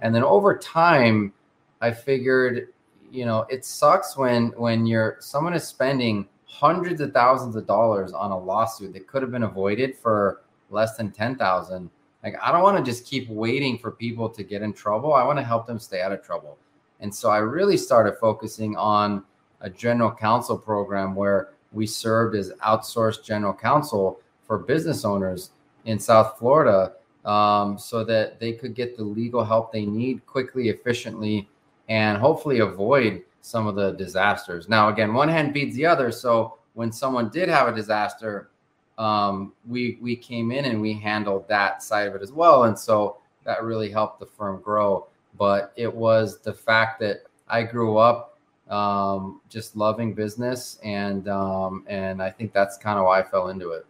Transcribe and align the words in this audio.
And 0.00 0.14
then 0.14 0.22
over 0.22 0.56
time, 0.56 1.32
I 1.80 1.90
figured, 1.90 2.68
you 3.10 3.24
know, 3.24 3.46
it 3.48 3.64
sucks 3.64 4.16
when 4.16 4.48
when 4.56 4.86
you're 4.86 5.16
someone 5.20 5.54
is 5.54 5.66
spending 5.66 6.28
hundreds 6.44 7.00
of 7.00 7.12
thousands 7.12 7.56
of 7.56 7.66
dollars 7.66 8.12
on 8.12 8.30
a 8.30 8.38
lawsuit 8.38 8.92
that 8.94 9.06
could 9.06 9.22
have 9.22 9.30
been 9.30 9.42
avoided 9.42 9.96
for 9.96 10.42
less 10.70 10.96
than 10.96 11.10
10,000. 11.10 11.90
Like 12.24 12.34
I 12.42 12.50
don't 12.50 12.62
want 12.62 12.78
to 12.78 12.82
just 12.82 13.04
keep 13.04 13.28
waiting 13.28 13.78
for 13.78 13.90
people 13.90 14.28
to 14.30 14.42
get 14.42 14.62
in 14.62 14.72
trouble. 14.72 15.12
I 15.12 15.24
want 15.24 15.38
to 15.38 15.44
help 15.44 15.66
them 15.66 15.78
stay 15.78 16.00
out 16.00 16.12
of 16.12 16.22
trouble. 16.22 16.58
And 17.00 17.14
so 17.14 17.30
I 17.30 17.38
really 17.38 17.76
started 17.76 18.16
focusing 18.18 18.76
on 18.76 19.24
a 19.60 19.70
general 19.70 20.12
counsel 20.12 20.56
program 20.56 21.14
where 21.14 21.50
we 21.72 21.86
served 21.86 22.34
as 22.36 22.52
outsourced 22.64 23.24
general 23.24 23.52
counsel 23.52 24.20
for 24.46 24.58
business 24.58 25.04
owners 25.04 25.50
in 25.84 25.98
South 25.98 26.38
Florida 26.38 26.94
um, 27.26 27.76
so 27.78 28.04
that 28.04 28.40
they 28.40 28.52
could 28.52 28.74
get 28.74 28.96
the 28.96 29.04
legal 29.04 29.44
help 29.44 29.72
they 29.72 29.84
need 29.84 30.24
quickly, 30.26 30.68
efficiently, 30.68 31.48
and 31.88 32.16
hopefully 32.16 32.60
avoid 32.60 33.22
some 33.42 33.66
of 33.66 33.74
the 33.74 33.92
disasters. 33.92 34.68
Now, 34.68 34.88
again, 34.88 35.12
one 35.12 35.28
hand 35.28 35.52
feeds 35.52 35.76
the 35.76 35.86
other. 35.86 36.10
So 36.10 36.58
when 36.74 36.90
someone 36.90 37.28
did 37.28 37.48
have 37.48 37.68
a 37.68 37.74
disaster, 37.74 38.50
um, 38.98 39.52
we 39.68 39.98
we 40.00 40.16
came 40.16 40.50
in 40.52 40.64
and 40.64 40.80
we 40.80 40.94
handled 40.94 41.46
that 41.48 41.82
side 41.82 42.08
of 42.08 42.14
it 42.14 42.22
as 42.22 42.32
well, 42.32 42.64
and 42.64 42.78
so 42.78 43.18
that 43.44 43.62
really 43.62 43.90
helped 43.90 44.20
the 44.20 44.26
firm 44.26 44.60
grow. 44.62 45.06
But 45.36 45.72
it 45.76 45.92
was 45.92 46.38
the 46.38 46.54
fact 46.54 46.98
that 47.00 47.24
I 47.46 47.62
grew 47.62 47.98
up 47.98 48.38
um, 48.70 49.40
just 49.48 49.76
loving 49.76 50.14
business, 50.14 50.78
and 50.82 51.28
um, 51.28 51.84
and 51.88 52.22
I 52.22 52.30
think 52.30 52.52
that's 52.52 52.76
kind 52.78 52.98
of 52.98 53.04
why 53.04 53.20
I 53.20 53.22
fell 53.22 53.48
into 53.48 53.70
it. 53.70 53.86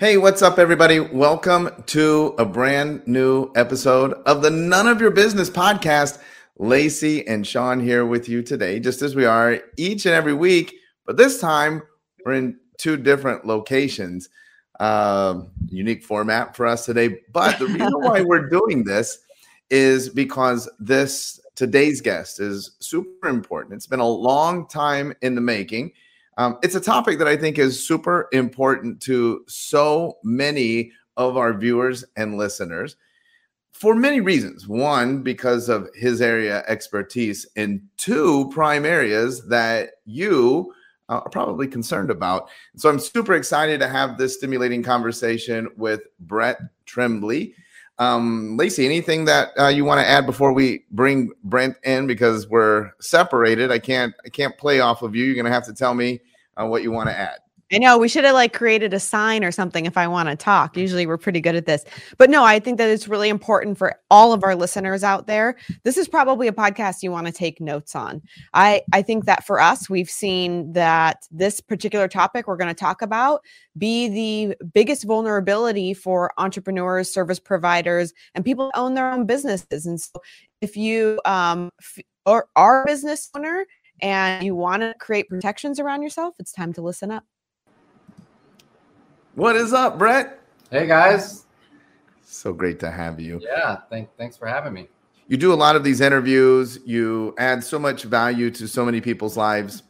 Hey, 0.00 0.16
what's 0.16 0.40
up, 0.40 0.58
everybody? 0.58 0.98
Welcome 0.98 1.68
to 1.88 2.34
a 2.38 2.46
brand 2.46 3.06
new 3.06 3.52
episode 3.54 4.14
of 4.24 4.40
the 4.40 4.48
None 4.48 4.88
of 4.88 4.98
Your 4.98 5.10
Business 5.10 5.50
podcast. 5.50 6.18
Lacey 6.56 7.28
and 7.28 7.46
Sean 7.46 7.78
here 7.78 8.06
with 8.06 8.26
you 8.26 8.42
today, 8.42 8.80
just 8.80 9.02
as 9.02 9.14
we 9.14 9.26
are 9.26 9.60
each 9.76 10.06
and 10.06 10.14
every 10.14 10.32
week. 10.32 10.74
But 11.04 11.18
this 11.18 11.38
time, 11.38 11.82
we're 12.24 12.32
in 12.32 12.58
two 12.78 12.96
different 12.96 13.44
locations. 13.44 14.30
Um, 14.80 15.50
unique 15.68 16.02
format 16.02 16.56
for 16.56 16.66
us 16.66 16.86
today. 16.86 17.18
But 17.30 17.58
the 17.58 17.66
reason 17.66 17.92
why 17.92 18.22
we're 18.26 18.48
doing 18.48 18.84
this 18.84 19.18
is 19.68 20.08
because 20.08 20.66
this 20.78 21.38
today's 21.56 22.00
guest 22.00 22.40
is 22.40 22.70
super 22.80 23.28
important. 23.28 23.74
It's 23.74 23.86
been 23.86 24.00
a 24.00 24.08
long 24.08 24.66
time 24.66 25.12
in 25.20 25.34
the 25.34 25.42
making. 25.42 25.92
Um, 26.36 26.58
it's 26.62 26.74
a 26.74 26.80
topic 26.80 27.18
that 27.18 27.28
I 27.28 27.36
think 27.36 27.58
is 27.58 27.86
super 27.86 28.28
important 28.32 29.00
to 29.02 29.44
so 29.46 30.18
many 30.22 30.92
of 31.16 31.36
our 31.36 31.52
viewers 31.52 32.04
and 32.16 32.36
listeners 32.36 32.96
for 33.72 33.94
many 33.94 34.20
reasons. 34.20 34.68
One, 34.68 35.22
because 35.22 35.68
of 35.68 35.88
his 35.94 36.20
area 36.20 36.62
expertise, 36.66 37.46
and 37.56 37.80
two, 37.96 38.50
prime 38.50 38.84
areas 38.84 39.46
that 39.48 39.92
you 40.04 40.72
uh, 41.08 41.20
are 41.24 41.30
probably 41.30 41.66
concerned 41.66 42.10
about. 42.10 42.48
So 42.76 42.88
I'm 42.88 42.98
super 42.98 43.34
excited 43.34 43.80
to 43.80 43.88
have 43.88 44.16
this 44.16 44.36
stimulating 44.36 44.82
conversation 44.82 45.68
with 45.76 46.02
Brett 46.20 46.58
Trembly. 46.86 47.54
Um, 48.00 48.56
Lacey, 48.56 48.86
anything 48.86 49.26
that 49.26 49.50
uh, 49.58 49.68
you 49.68 49.84
want 49.84 50.00
to 50.00 50.08
add 50.08 50.24
before 50.24 50.54
we 50.54 50.86
bring 50.90 51.32
Brent 51.44 51.76
in 51.84 52.06
because 52.06 52.48
we're 52.48 52.92
separated? 52.98 53.70
I 53.70 53.78
can't 53.78 54.14
I 54.24 54.30
can't 54.30 54.56
play 54.56 54.80
off 54.80 55.02
of 55.02 55.14
you. 55.14 55.26
You're 55.26 55.36
gonna 55.36 55.54
have 55.54 55.66
to 55.66 55.74
tell 55.74 55.92
me 55.92 56.20
uh, 56.56 56.66
what 56.66 56.82
you 56.82 56.90
want 56.90 57.10
to 57.10 57.16
add. 57.16 57.40
I 57.72 57.78
know 57.78 57.98
we 57.98 58.08
should 58.08 58.24
have 58.24 58.34
like 58.34 58.52
created 58.52 58.92
a 58.92 58.98
sign 58.98 59.44
or 59.44 59.52
something 59.52 59.86
if 59.86 59.96
I 59.96 60.08
want 60.08 60.28
to 60.28 60.34
talk. 60.34 60.76
Usually 60.76 61.06
we're 61.06 61.16
pretty 61.16 61.40
good 61.40 61.54
at 61.54 61.66
this. 61.66 61.84
But 62.18 62.28
no, 62.28 62.42
I 62.44 62.58
think 62.58 62.78
that 62.78 62.90
it's 62.90 63.06
really 63.06 63.28
important 63.28 63.78
for 63.78 63.94
all 64.10 64.32
of 64.32 64.42
our 64.42 64.56
listeners 64.56 65.04
out 65.04 65.28
there. 65.28 65.56
This 65.84 65.96
is 65.96 66.08
probably 66.08 66.48
a 66.48 66.52
podcast 66.52 67.02
you 67.02 67.12
want 67.12 67.28
to 67.28 67.32
take 67.32 67.60
notes 67.60 67.94
on. 67.94 68.22
I 68.54 68.82
I 68.92 69.02
think 69.02 69.24
that 69.26 69.46
for 69.46 69.60
us 69.60 69.88
we've 69.88 70.10
seen 70.10 70.72
that 70.72 71.28
this 71.30 71.60
particular 71.60 72.08
topic 72.08 72.48
we're 72.48 72.56
going 72.56 72.68
to 72.68 72.74
talk 72.74 73.02
about 73.02 73.42
be 73.78 74.08
the 74.08 74.56
biggest 74.74 75.04
vulnerability 75.04 75.94
for 75.94 76.32
entrepreneurs, 76.38 77.12
service 77.12 77.38
providers, 77.38 78.12
and 78.34 78.44
people 78.44 78.72
own 78.74 78.94
their 78.94 79.10
own 79.12 79.26
businesses. 79.26 79.86
And 79.86 80.00
so 80.00 80.20
if 80.60 80.76
you 80.76 81.20
um 81.24 81.70
f- 81.80 82.04
or 82.26 82.48
are 82.56 82.82
a 82.82 82.86
business 82.86 83.30
owner 83.36 83.64
and 84.02 84.44
you 84.44 84.56
want 84.56 84.82
to 84.82 84.94
create 84.98 85.28
protections 85.28 85.78
around 85.78 86.02
yourself, 86.02 86.34
it's 86.40 86.52
time 86.52 86.72
to 86.72 86.82
listen 86.82 87.12
up. 87.12 87.24
What 89.40 89.56
is 89.56 89.72
up, 89.72 89.96
Brett? 89.96 90.38
Hey 90.70 90.86
guys. 90.86 91.46
So 92.22 92.52
great 92.52 92.78
to 92.80 92.90
have 92.90 93.18
you. 93.18 93.40
Yeah, 93.42 93.78
thank, 93.88 94.14
thanks 94.18 94.36
for 94.36 94.46
having 94.46 94.74
me. 94.74 94.90
You 95.28 95.38
do 95.38 95.50
a 95.50 95.54
lot 95.54 95.76
of 95.76 95.82
these 95.82 96.02
interviews, 96.02 96.78
you 96.84 97.34
add 97.38 97.64
so 97.64 97.78
much 97.78 98.02
value 98.02 98.50
to 98.50 98.68
so 98.68 98.84
many 98.84 99.00
people's 99.00 99.38
lives. 99.38 99.84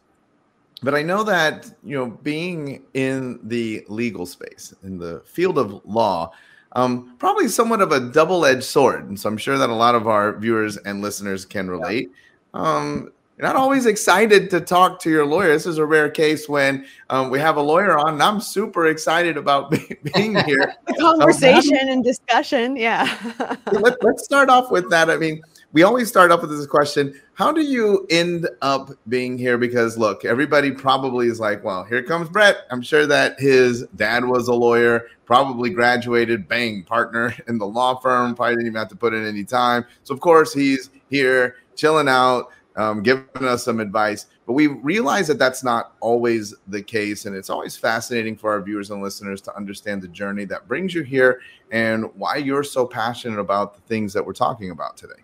But 0.85 0.95
I 0.95 1.03
know 1.03 1.25
that, 1.25 1.69
you 1.83 1.99
know, 1.99 2.07
being 2.23 2.85
in 2.95 3.41
the 3.43 3.85
legal 3.89 4.25
space, 4.25 4.73
in 4.85 4.99
the 4.99 5.21
field 5.27 5.59
of 5.59 5.85
law, 5.85 6.31
um, 6.77 7.17
probably 7.19 7.49
somewhat 7.49 7.81
of 7.81 7.91
a 7.91 7.99
double 7.99 8.45
edged 8.45 8.63
sword. 8.63 9.09
And 9.09 9.19
so 9.19 9.29
I'm 9.29 9.37
sure 9.37 9.59
that 9.59 9.69
a 9.69 9.75
lot 9.75 9.97
of 9.97 10.07
our 10.07 10.39
viewers 10.39 10.77
and 10.77 11.03
listeners 11.03 11.45
can 11.45 11.69
relate. 11.69 12.13
Um, 12.55 13.11
you're 13.41 13.49
not 13.49 13.57
always 13.57 13.87
excited 13.87 14.51
to 14.51 14.61
talk 14.61 15.01
to 15.01 15.09
your 15.09 15.25
lawyer. 15.25 15.49
This 15.49 15.65
is 15.65 15.79
a 15.79 15.87
rare 15.87 16.11
case 16.11 16.47
when 16.47 16.85
um, 17.09 17.31
we 17.31 17.39
have 17.39 17.57
a 17.57 17.63
lawyer 17.63 17.97
on, 17.97 18.13
and 18.13 18.23
I'm 18.23 18.39
super 18.39 18.89
excited 18.89 19.39
about 19.39 19.71
be- 19.71 19.97
being 20.15 20.37
here. 20.45 20.75
Conversation 20.99 21.79
um, 21.81 21.89
and 21.89 22.05
discussion, 22.05 22.77
yeah. 22.77 23.09
let, 23.73 23.97
let's 24.05 24.25
start 24.25 24.51
off 24.51 24.71
with 24.71 24.91
that. 24.91 25.09
I 25.09 25.17
mean, 25.17 25.41
we 25.73 25.85
always 25.85 26.07
start 26.07 26.31
off 26.31 26.43
with 26.43 26.51
this 26.51 26.67
question 26.67 27.19
How 27.33 27.51
do 27.51 27.63
you 27.63 28.07
end 28.11 28.47
up 28.61 28.91
being 29.09 29.39
here? 29.39 29.57
Because 29.57 29.97
look, 29.97 30.27
everybody 30.27 30.71
probably 30.71 31.29
is 31.29 31.41
like, 31.41 31.65
well, 31.65 31.83
here 31.85 32.03
comes 32.03 32.29
Brett. 32.29 32.67
I'm 32.71 32.83
sure 32.83 33.07
that 33.07 33.41
his 33.41 33.87
dad 33.97 34.27
was 34.27 34.49
a 34.49 34.55
lawyer, 34.55 35.07
probably 35.25 35.71
graduated, 35.71 36.47
bang, 36.47 36.85
partner 36.85 37.35
in 37.49 37.57
the 37.57 37.67
law 37.67 37.99
firm, 38.01 38.35
probably 38.35 38.57
didn't 38.57 38.67
even 38.67 38.79
have 38.79 38.89
to 38.89 38.97
put 38.97 39.15
in 39.15 39.25
any 39.25 39.45
time. 39.45 39.87
So, 40.03 40.13
of 40.13 40.21
course, 40.21 40.53
he's 40.53 40.91
here 41.09 41.57
chilling 41.75 42.07
out 42.07 42.51
um, 42.77 43.03
giving 43.03 43.27
us 43.43 43.65
some 43.65 43.81
advice. 43.81 44.27
But 44.47 44.55
we 44.55 44.69
realize 44.69 45.27
that 45.29 45.39
that's 45.39 45.63
not 45.63 45.95
always 46.01 46.55
the 46.69 46.83
case. 46.83 47.27
And 47.27 47.35
it's 47.35 47.51
always 47.51 47.77
fascinating 47.77 48.37
for 48.37 48.51
our 48.51 48.63
viewers 48.63 48.91
and 48.91 49.03
listeners 49.03 49.41
to 49.43 49.57
understand 49.57 50.03
the 50.03 50.09
journey 50.09 50.45
that 50.47 50.69
brings 50.69 50.95
you 50.95 51.03
here 51.03 51.41
and 51.71 52.07
why 52.15 52.37
you're 52.37 52.65
so 52.65 52.87
passionate 52.87 53.39
about 53.39 53.75
the 53.75 53.81
things 53.83 54.13
that 54.13 54.25
we're 54.25 54.33
talking 54.33 54.71
about 54.71 54.97
today. 54.97 55.23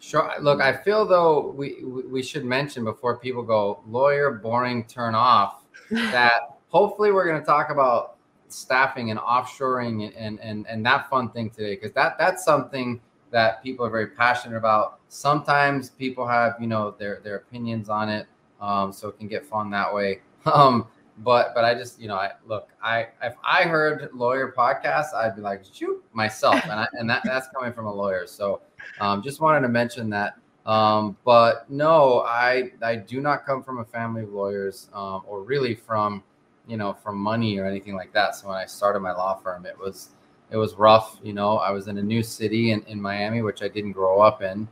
Sure. 0.00 0.32
Look, 0.40 0.60
I 0.60 0.76
feel 0.76 1.06
though 1.06 1.50
we 1.56 1.82
we 1.82 2.22
should 2.22 2.44
mention 2.44 2.84
before 2.84 3.18
people 3.18 3.42
go 3.42 3.82
lawyer 3.88 4.30
boring 4.30 4.84
turn 4.84 5.14
off 5.14 5.64
that 5.90 6.58
hopefully 6.68 7.10
we're 7.10 7.26
going 7.26 7.40
to 7.40 7.46
talk 7.46 7.70
about 7.70 8.16
staffing 8.46 9.10
and 9.10 9.18
offshoring 9.18 10.06
and 10.06 10.14
and 10.14 10.40
and, 10.40 10.66
and 10.68 10.86
that 10.86 11.10
fun 11.10 11.30
thing 11.30 11.50
today 11.50 11.74
because 11.74 11.92
that 11.92 12.16
that's 12.16 12.44
something 12.44 13.00
that 13.30 13.62
people 13.62 13.84
are 13.84 13.90
very 13.90 14.08
passionate 14.08 14.56
about. 14.56 15.00
Sometimes 15.08 15.90
people 15.90 16.26
have, 16.26 16.54
you 16.60 16.66
know, 16.66 16.94
their 16.98 17.20
their 17.22 17.36
opinions 17.36 17.88
on 17.88 18.08
it, 18.08 18.26
um, 18.60 18.92
so 18.92 19.08
it 19.08 19.18
can 19.18 19.28
get 19.28 19.44
fun 19.44 19.70
that 19.70 19.92
way. 19.92 20.20
Um, 20.46 20.86
but 21.18 21.54
but 21.54 21.64
I 21.64 21.74
just, 21.74 22.00
you 22.00 22.08
know, 22.08 22.14
I 22.14 22.30
look, 22.46 22.68
I 22.82 23.08
if 23.22 23.34
I 23.44 23.64
heard 23.64 24.08
lawyer 24.14 24.54
podcasts, 24.56 25.12
I'd 25.14 25.36
be 25.36 25.42
like, 25.42 25.62
shoot 25.70 26.02
myself, 26.12 26.62
and 26.62 26.72
I, 26.72 26.86
and 26.92 27.10
that 27.10 27.22
that's 27.24 27.48
coming 27.48 27.72
from 27.72 27.86
a 27.86 27.92
lawyer. 27.92 28.26
So 28.26 28.60
um, 29.00 29.22
just 29.22 29.40
wanted 29.40 29.60
to 29.62 29.68
mention 29.68 30.08
that. 30.10 30.38
Um, 30.64 31.16
but 31.24 31.68
no, 31.70 32.20
I 32.20 32.70
I 32.82 32.96
do 32.96 33.20
not 33.20 33.44
come 33.44 33.62
from 33.62 33.78
a 33.78 33.84
family 33.84 34.22
of 34.22 34.32
lawyers, 34.32 34.90
um, 34.94 35.22
or 35.26 35.42
really 35.42 35.74
from, 35.74 36.22
you 36.66 36.76
know, 36.76 36.94
from 37.02 37.18
money 37.18 37.58
or 37.58 37.66
anything 37.66 37.96
like 37.96 38.12
that. 38.12 38.36
So 38.36 38.48
when 38.48 38.56
I 38.56 38.66
started 38.66 39.00
my 39.00 39.12
law 39.12 39.34
firm, 39.34 39.66
it 39.66 39.78
was 39.78 40.10
it 40.50 40.56
was 40.56 40.74
rough. 40.74 41.18
You 41.22 41.32
know, 41.32 41.58
I 41.58 41.70
was 41.70 41.88
in 41.88 41.98
a 41.98 42.02
new 42.02 42.22
city 42.22 42.72
in, 42.72 42.82
in 42.82 43.00
Miami, 43.00 43.42
which 43.42 43.62
I 43.62 43.68
didn't 43.68 43.92
grow 43.92 44.20
up 44.20 44.42
in, 44.42 44.68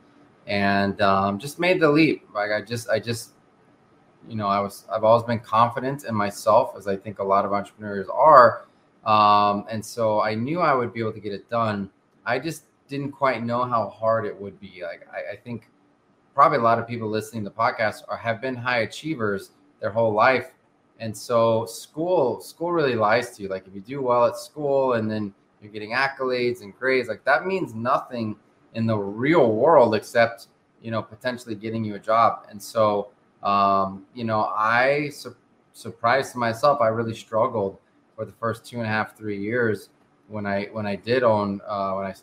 and 0.46 1.00
um, 1.00 1.38
just 1.38 1.58
made 1.58 1.80
the 1.80 1.90
leap. 1.90 2.28
Like 2.34 2.50
I 2.50 2.62
just, 2.62 2.88
I 2.88 2.98
just, 2.98 3.32
you 4.28 4.36
know, 4.36 4.46
I 4.46 4.60
was, 4.60 4.84
I've 4.92 5.04
always 5.04 5.24
been 5.24 5.40
confident 5.40 6.04
in 6.04 6.14
myself, 6.14 6.74
as 6.76 6.86
I 6.86 6.96
think 6.96 7.18
a 7.18 7.24
lot 7.24 7.44
of 7.44 7.52
entrepreneurs 7.52 8.08
are, 8.08 8.66
um, 9.04 9.64
and 9.70 9.84
so 9.84 10.20
I 10.20 10.34
knew 10.34 10.60
I 10.60 10.74
would 10.74 10.92
be 10.92 11.00
able 11.00 11.12
to 11.12 11.20
get 11.20 11.32
it 11.32 11.48
done. 11.48 11.90
I 12.24 12.38
just 12.38 12.64
didn't 12.88 13.12
quite 13.12 13.44
know 13.44 13.64
how 13.64 13.88
hard 13.88 14.26
it 14.26 14.40
would 14.40 14.58
be. 14.60 14.82
Like 14.82 15.06
I, 15.12 15.32
I 15.34 15.36
think 15.36 15.68
probably 16.34 16.58
a 16.58 16.62
lot 16.62 16.78
of 16.78 16.86
people 16.86 17.08
listening 17.08 17.44
to 17.44 17.50
the 17.50 17.56
podcast 17.56 18.02
are 18.08 18.16
have 18.16 18.40
been 18.40 18.54
high 18.54 18.80
achievers 18.80 19.52
their 19.80 19.90
whole 19.90 20.12
life 20.12 20.50
and 21.00 21.16
so 21.16 21.64
school 21.66 22.40
school 22.40 22.72
really 22.72 22.94
lies 22.94 23.34
to 23.34 23.42
you 23.42 23.48
like 23.48 23.66
if 23.66 23.74
you 23.74 23.80
do 23.80 24.02
well 24.02 24.26
at 24.26 24.36
school 24.36 24.94
and 24.94 25.10
then 25.10 25.32
you're 25.66 25.72
getting 25.72 25.92
accolades 25.92 26.62
and 26.62 26.76
grades 26.78 27.08
like 27.08 27.24
that 27.24 27.46
means 27.46 27.74
nothing 27.74 28.36
in 28.74 28.86
the 28.86 28.96
real 28.96 29.52
world 29.52 29.94
except 29.94 30.48
you 30.80 30.90
know 30.90 31.02
potentially 31.02 31.54
getting 31.54 31.84
you 31.84 31.94
a 31.94 31.98
job 31.98 32.46
and 32.50 32.62
so 32.62 33.08
um, 33.42 34.04
you 34.14 34.24
know 34.24 34.44
i 34.56 35.08
su- 35.10 35.36
surprised 35.72 36.34
myself 36.34 36.80
i 36.80 36.88
really 36.88 37.14
struggled 37.14 37.78
for 38.14 38.24
the 38.24 38.32
first 38.32 38.64
two 38.64 38.76
and 38.76 38.86
a 38.86 38.88
half 38.88 39.16
three 39.16 39.38
years 39.38 39.90
when 40.28 40.46
i 40.46 40.64
when 40.72 40.86
i 40.86 40.94
did 40.96 41.22
own 41.22 41.60
uh, 41.66 41.92
when 41.92 42.06
i 42.06 42.14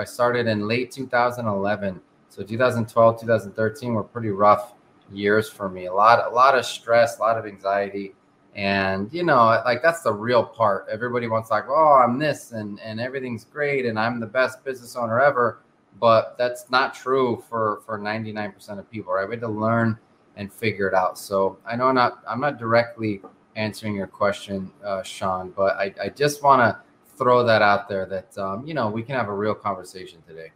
i 0.00 0.04
started 0.04 0.46
in 0.46 0.68
late 0.68 0.90
2011 0.90 2.00
so 2.32 2.42
2012, 2.42 3.20
2013 3.20 3.92
were 3.92 4.02
pretty 4.02 4.30
rough 4.30 4.72
years 5.12 5.50
for 5.50 5.68
me. 5.68 5.84
A 5.84 5.92
lot, 5.92 6.26
a 6.26 6.34
lot 6.34 6.56
of 6.56 6.64
stress, 6.64 7.18
a 7.18 7.20
lot 7.20 7.36
of 7.36 7.44
anxiety, 7.44 8.14
and 8.54 9.12
you 9.12 9.24
know, 9.24 9.60
like 9.64 9.82
that's 9.82 10.02
the 10.02 10.12
real 10.12 10.44
part. 10.44 10.86
Everybody 10.90 11.26
wants 11.26 11.50
like, 11.50 11.64
oh, 11.68 12.00
I'm 12.04 12.18
this, 12.18 12.52
and 12.52 12.78
and 12.80 13.00
everything's 13.00 13.44
great, 13.44 13.86
and 13.86 13.98
I'm 13.98 14.20
the 14.20 14.26
best 14.26 14.64
business 14.64 14.96
owner 14.96 15.20
ever. 15.20 15.60
But 16.00 16.36
that's 16.38 16.70
not 16.70 16.94
true 16.94 17.42
for 17.48 17.80
for 17.86 17.98
99% 17.98 18.78
of 18.78 18.90
people, 18.90 19.12
right? 19.12 19.28
We 19.28 19.34
had 19.34 19.40
to 19.40 19.48
learn 19.48 19.98
and 20.36 20.52
figure 20.52 20.88
it 20.88 20.94
out. 20.94 21.18
So 21.18 21.58
I 21.66 21.76
know 21.76 21.86
I'm 21.86 21.94
not 21.94 22.22
I'm 22.28 22.40
not 22.40 22.58
directly 22.58 23.22
answering 23.56 23.94
your 23.94 24.06
question, 24.06 24.70
uh, 24.84 25.02
Sean, 25.02 25.50
but 25.50 25.76
I, 25.76 25.94
I 26.02 26.08
just 26.08 26.42
want 26.42 26.60
to 26.60 26.80
throw 27.16 27.44
that 27.44 27.62
out 27.62 27.88
there 27.88 28.06
that 28.06 28.36
um, 28.38 28.66
you 28.66 28.74
know 28.74 28.90
we 28.90 29.02
can 29.02 29.14
have 29.14 29.28
a 29.28 29.34
real 29.34 29.54
conversation 29.54 30.22
today. 30.26 30.52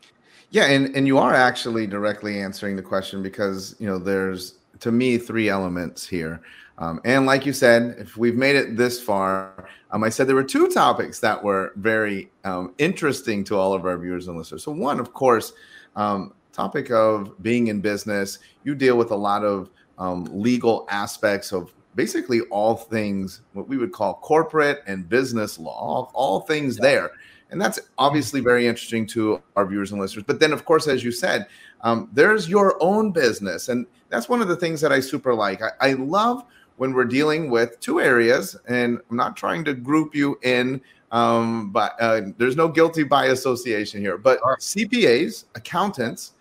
Yeah, 0.50 0.66
and 0.66 0.94
and 0.94 1.06
you 1.06 1.18
are 1.18 1.34
actually 1.34 1.86
directly 1.86 2.40
answering 2.40 2.76
the 2.76 2.82
question 2.82 3.22
because 3.22 3.74
you 3.78 3.86
know 3.86 3.98
there's 3.98 4.58
to 4.80 4.92
me 4.92 5.18
three 5.18 5.48
elements 5.48 6.06
here. 6.06 6.40
Um, 6.78 7.00
and 7.04 7.24
like 7.24 7.46
you 7.46 7.52
said, 7.52 7.96
if 7.98 8.16
we've 8.16 8.36
made 8.36 8.54
it 8.54 8.76
this 8.76 9.00
far, 9.00 9.66
um, 9.92 10.04
I 10.04 10.10
said 10.10 10.26
there 10.26 10.36
were 10.36 10.44
two 10.44 10.68
topics 10.68 11.20
that 11.20 11.42
were 11.42 11.72
very 11.76 12.30
um, 12.44 12.74
interesting 12.78 13.44
to 13.44 13.56
all 13.56 13.72
of 13.72 13.86
our 13.86 13.96
viewers 13.96 14.28
and 14.28 14.36
listeners. 14.36 14.64
So 14.64 14.72
one, 14.72 15.00
of 15.00 15.14
course, 15.14 15.54
um, 15.94 16.34
topic 16.56 16.90
of 16.90 17.40
being 17.42 17.68
in 17.68 17.80
business. 17.80 18.38
You 18.64 18.74
deal 18.74 18.96
with 18.96 19.10
a 19.10 19.16
lot 19.16 19.44
of 19.44 19.70
um, 19.98 20.24
legal 20.32 20.86
aspects 20.90 21.52
of 21.52 21.72
basically 21.94 22.40
all 22.50 22.74
things 22.74 23.42
what 23.52 23.68
we 23.68 23.76
would 23.76 23.92
call 23.92 24.14
corporate 24.14 24.82
and 24.86 25.08
business 25.08 25.58
law, 25.58 25.78
all, 25.78 26.10
all 26.14 26.40
things 26.40 26.76
there. 26.76 27.10
And 27.50 27.60
that's 27.60 27.78
obviously 27.96 28.40
very 28.40 28.66
interesting 28.66 29.06
to 29.08 29.40
our 29.54 29.66
viewers 29.66 29.92
and 29.92 30.00
listeners. 30.00 30.24
But 30.26 30.40
then, 30.40 30.52
of 30.52 30.64
course, 30.64 30.88
as 30.88 31.04
you 31.04 31.12
said, 31.12 31.46
um, 31.82 32.08
there's 32.12 32.48
your 32.48 32.76
own 32.82 33.12
business. 33.12 33.68
And 33.68 33.86
that's 34.08 34.28
one 34.28 34.40
of 34.40 34.48
the 34.48 34.56
things 34.56 34.80
that 34.80 34.92
I 34.92 35.00
super 35.00 35.34
like. 35.34 35.62
I, 35.62 35.70
I 35.80 35.92
love 35.94 36.44
when 36.76 36.92
we're 36.92 37.04
dealing 37.04 37.50
with 37.50 37.80
two 37.80 38.00
areas, 38.00 38.56
and 38.68 39.00
I'm 39.10 39.16
not 39.16 39.36
trying 39.36 39.64
to 39.64 39.74
group 39.74 40.14
you 40.14 40.38
in, 40.42 40.80
um, 41.10 41.70
but 41.70 41.94
uh, 42.00 42.22
there's 42.36 42.56
no 42.56 42.68
guilty 42.68 43.02
by 43.02 43.26
association 43.26 44.00
here, 44.00 44.18
but 44.18 44.40
CPAs, 44.42 45.44
accountants, 45.54 46.32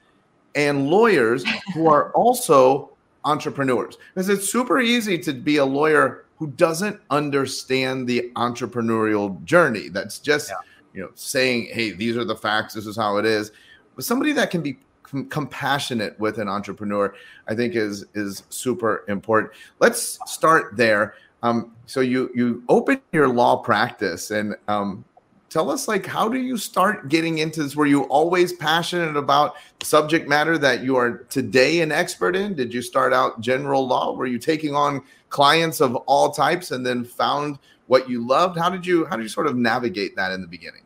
and 0.56 0.90
lawyers 0.90 1.46
who 1.74 1.88
are 1.88 2.12
also 2.16 2.90
entrepreneurs. 3.24 3.98
Because 4.14 4.30
it's 4.30 4.52
super 4.52 4.80
easy 4.80 5.18
to 5.20 5.34
be 5.34 5.58
a 5.58 5.66
lawyer 5.66 6.26
who 6.38 6.48
doesn't 6.48 7.00
understand 7.10 8.08
the 8.08 8.30
entrepreneurial 8.36 9.42
journey. 9.46 9.90
That's 9.90 10.20
just. 10.20 10.50
Yeah 10.50 10.58
you 10.96 11.02
know, 11.02 11.12
saying, 11.14 11.68
"Hey, 11.72 11.92
these 11.92 12.18
are 12.18 12.24
the 12.24 12.36
facts. 12.36 12.74
This 12.74 12.88
is 12.88 12.96
how 12.96 13.18
it 13.18 13.26
is." 13.26 13.52
But 13.96 14.06
somebody 14.06 14.32
that 14.32 14.50
can 14.50 14.62
be 14.62 14.80
com- 15.06 15.30
compassionate 15.30 16.20
with 16.20 16.40
an 16.40 16.48
entrepreneur, 16.48 17.14
I 17.48 17.56
think, 17.56 17.76
is 17.76 18.06
is 18.14 18.44
super 18.50 19.06
important. 19.08 19.54
Let's 19.80 20.20
start 20.26 20.76
there. 20.76 21.16
Um, 21.44 21.74
so 21.86 22.02
you 22.02 22.32
you 22.34 22.64
open 22.70 23.02
your 23.12 23.28
law 23.28 23.58
practice, 23.58 24.32
and 24.32 24.56
um, 24.68 25.06
tell 25.50 25.70
us 25.70 25.88
like 25.88 26.06
how 26.06 26.28
do 26.28 26.38
you 26.38 26.58
start 26.58 27.10
getting 27.10 27.38
into 27.38 27.64
this? 27.64 27.76
Were 27.76 27.86
you 27.86 28.04
always 28.04 28.54
passionate 28.54 29.16
about 29.16 29.56
subject 29.82 30.28
matter 30.28 30.58
that 30.58 30.84
you 30.84 30.96
are 30.96 31.20
today 31.30 31.82
an 31.82 31.92
expert 31.92 32.36
in? 32.36 32.56
Did 32.56 32.74
you 32.74 32.82
start 32.82 33.14
out 33.14 33.40
general 33.42 33.88
law? 33.88 34.16
Were 34.16 34.26
you 34.26 34.40
taking 34.40 34.76
on 34.76 35.02
clients 35.30 35.82
of 35.82 35.96
all 36.08 36.32
types 36.32 36.72
and 36.72 36.86
then 36.86 37.04
found 37.04 37.60
what 37.88 38.10
you 38.10 38.26
loved? 38.26 38.58
How 38.58 38.70
did 38.70 38.86
you 38.86 39.06
how 39.06 39.16
did 39.16 39.24
you 39.24 39.30
sort 39.30 39.48
of 39.48 39.56
navigate 39.56 40.16
that 40.16 40.32
in 40.32 40.42
the 40.42 40.48
beginning? 40.48 40.82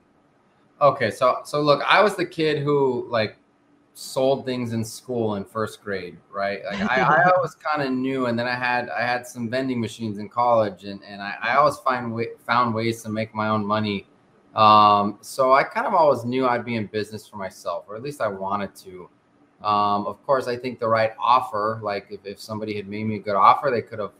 Okay, 0.81 1.11
so 1.11 1.39
so 1.45 1.61
look, 1.61 1.81
I 1.87 2.01
was 2.01 2.15
the 2.15 2.25
kid 2.25 2.61
who 2.63 3.07
like 3.09 3.37
sold 3.99 4.45
things 4.45 4.71
in 4.71 4.83
school 4.83 5.35
in 5.35 5.43
first 5.43 5.83
grade, 5.83 6.17
right? 6.31 6.61
Like 6.63 6.89
I, 6.89 7.01
I 7.01 7.31
always 7.35 7.53
kind 7.55 7.81
of 7.81 7.91
knew, 7.91 8.27
and 8.27 8.39
then 8.39 8.47
I 8.47 8.55
had 8.55 8.89
I 8.89 9.01
had 9.01 9.27
some 9.27 9.49
vending 9.49 9.79
machines 9.81 10.19
in 10.19 10.29
college, 10.29 10.85
and 10.85 11.01
and 11.03 11.21
I, 11.21 11.35
I 11.41 11.55
always 11.57 11.77
find 11.77 12.13
way, 12.13 12.27
found 12.47 12.73
ways 12.73 13.03
to 13.03 13.09
make 13.09 13.35
my 13.35 13.49
own 13.49 13.65
money. 13.65 14.07
Um, 14.55 15.19
so 15.21 15.53
I 15.53 15.63
kind 15.63 15.85
of 15.85 15.93
always 15.93 16.23
knew 16.23 16.47
I'd 16.47 16.65
be 16.65 16.75
in 16.75 16.87
business 16.87 17.27
for 17.27 17.37
myself, 17.37 17.85
or 17.87 17.95
at 17.95 18.01
least 18.01 18.21
I 18.21 18.27
wanted 18.27 18.73
to. 18.75 19.09
Um, 19.61 20.07
of 20.07 20.25
course, 20.25 20.47
I 20.47 20.55
think 20.55 20.79
the 20.79 20.87
right 20.87 21.11
offer, 21.19 21.81
like 21.83 22.07
if, 22.09 22.25
if 22.25 22.39
somebody 22.39 22.75
had 22.75 22.87
made 22.87 23.03
me 23.03 23.17
a 23.17 23.19
good 23.19 23.35
offer, 23.35 23.69
they 23.69 23.81
could 23.81 23.99
have 23.99 24.13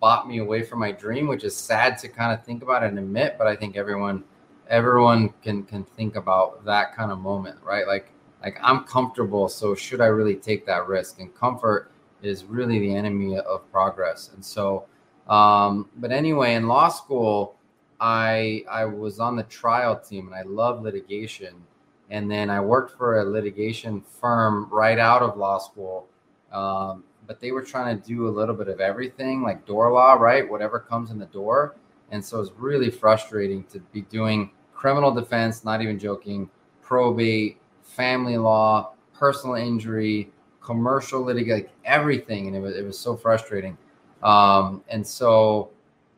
bought 0.00 0.28
me 0.28 0.38
away 0.38 0.62
from 0.62 0.78
my 0.78 0.92
dream, 0.92 1.26
which 1.26 1.42
is 1.42 1.56
sad 1.56 1.98
to 1.98 2.08
kind 2.08 2.32
of 2.32 2.44
think 2.44 2.62
about 2.62 2.84
and 2.84 2.98
admit, 2.98 3.34
but 3.36 3.48
I 3.48 3.56
think 3.56 3.76
everyone 3.76 4.22
everyone 4.70 5.30
can 5.42 5.64
can 5.64 5.84
think 5.84 6.14
about 6.14 6.64
that 6.64 6.94
kind 6.94 7.10
of 7.10 7.18
moment, 7.18 7.58
right? 7.64 7.86
Like 7.86 8.13
like 8.44 8.58
I'm 8.62 8.84
comfortable, 8.84 9.48
so 9.48 9.74
should 9.74 10.02
I 10.02 10.06
really 10.06 10.36
take 10.36 10.66
that 10.66 10.86
risk? 10.86 11.18
And 11.18 11.34
comfort 11.34 11.90
is 12.22 12.44
really 12.44 12.78
the 12.78 12.94
enemy 12.94 13.38
of 13.38 13.70
progress. 13.72 14.30
And 14.34 14.44
so, 14.44 14.84
um, 15.28 15.88
but 15.96 16.12
anyway, 16.12 16.54
in 16.54 16.68
law 16.68 16.88
school, 16.88 17.56
I 18.00 18.64
I 18.70 18.84
was 18.84 19.18
on 19.18 19.34
the 19.34 19.44
trial 19.44 19.98
team, 19.98 20.26
and 20.26 20.36
I 20.36 20.42
love 20.42 20.82
litigation. 20.82 21.54
And 22.10 22.30
then 22.30 22.50
I 22.50 22.60
worked 22.60 22.98
for 22.98 23.20
a 23.20 23.24
litigation 23.24 24.02
firm 24.02 24.68
right 24.70 24.98
out 24.98 25.22
of 25.22 25.38
law 25.38 25.58
school. 25.58 26.06
Um, 26.52 27.02
but 27.26 27.40
they 27.40 27.50
were 27.50 27.62
trying 27.62 27.98
to 27.98 28.06
do 28.06 28.28
a 28.28 28.30
little 28.30 28.54
bit 28.54 28.68
of 28.68 28.78
everything, 28.78 29.42
like 29.42 29.64
door 29.64 29.90
law, 29.90 30.12
right? 30.12 30.48
Whatever 30.48 30.78
comes 30.78 31.10
in 31.10 31.18
the 31.18 31.26
door. 31.26 31.76
And 32.10 32.22
so 32.22 32.40
it's 32.40 32.52
really 32.58 32.90
frustrating 32.90 33.64
to 33.72 33.80
be 33.80 34.02
doing 34.02 34.50
criminal 34.74 35.10
defense, 35.10 35.64
not 35.64 35.80
even 35.80 35.98
joking, 35.98 36.50
probate, 36.82 37.56
family 37.84 38.36
law, 38.36 38.94
personal 39.12 39.56
injury, 39.56 40.30
commercial 40.60 41.22
litigation, 41.22 41.64
like 41.64 41.72
everything. 41.84 42.48
And 42.48 42.56
it 42.56 42.60
was, 42.60 42.76
it 42.76 42.84
was 42.84 42.98
so 42.98 43.16
frustrating. 43.16 43.78
Um, 44.22 44.82
and 44.88 45.06
so, 45.06 45.70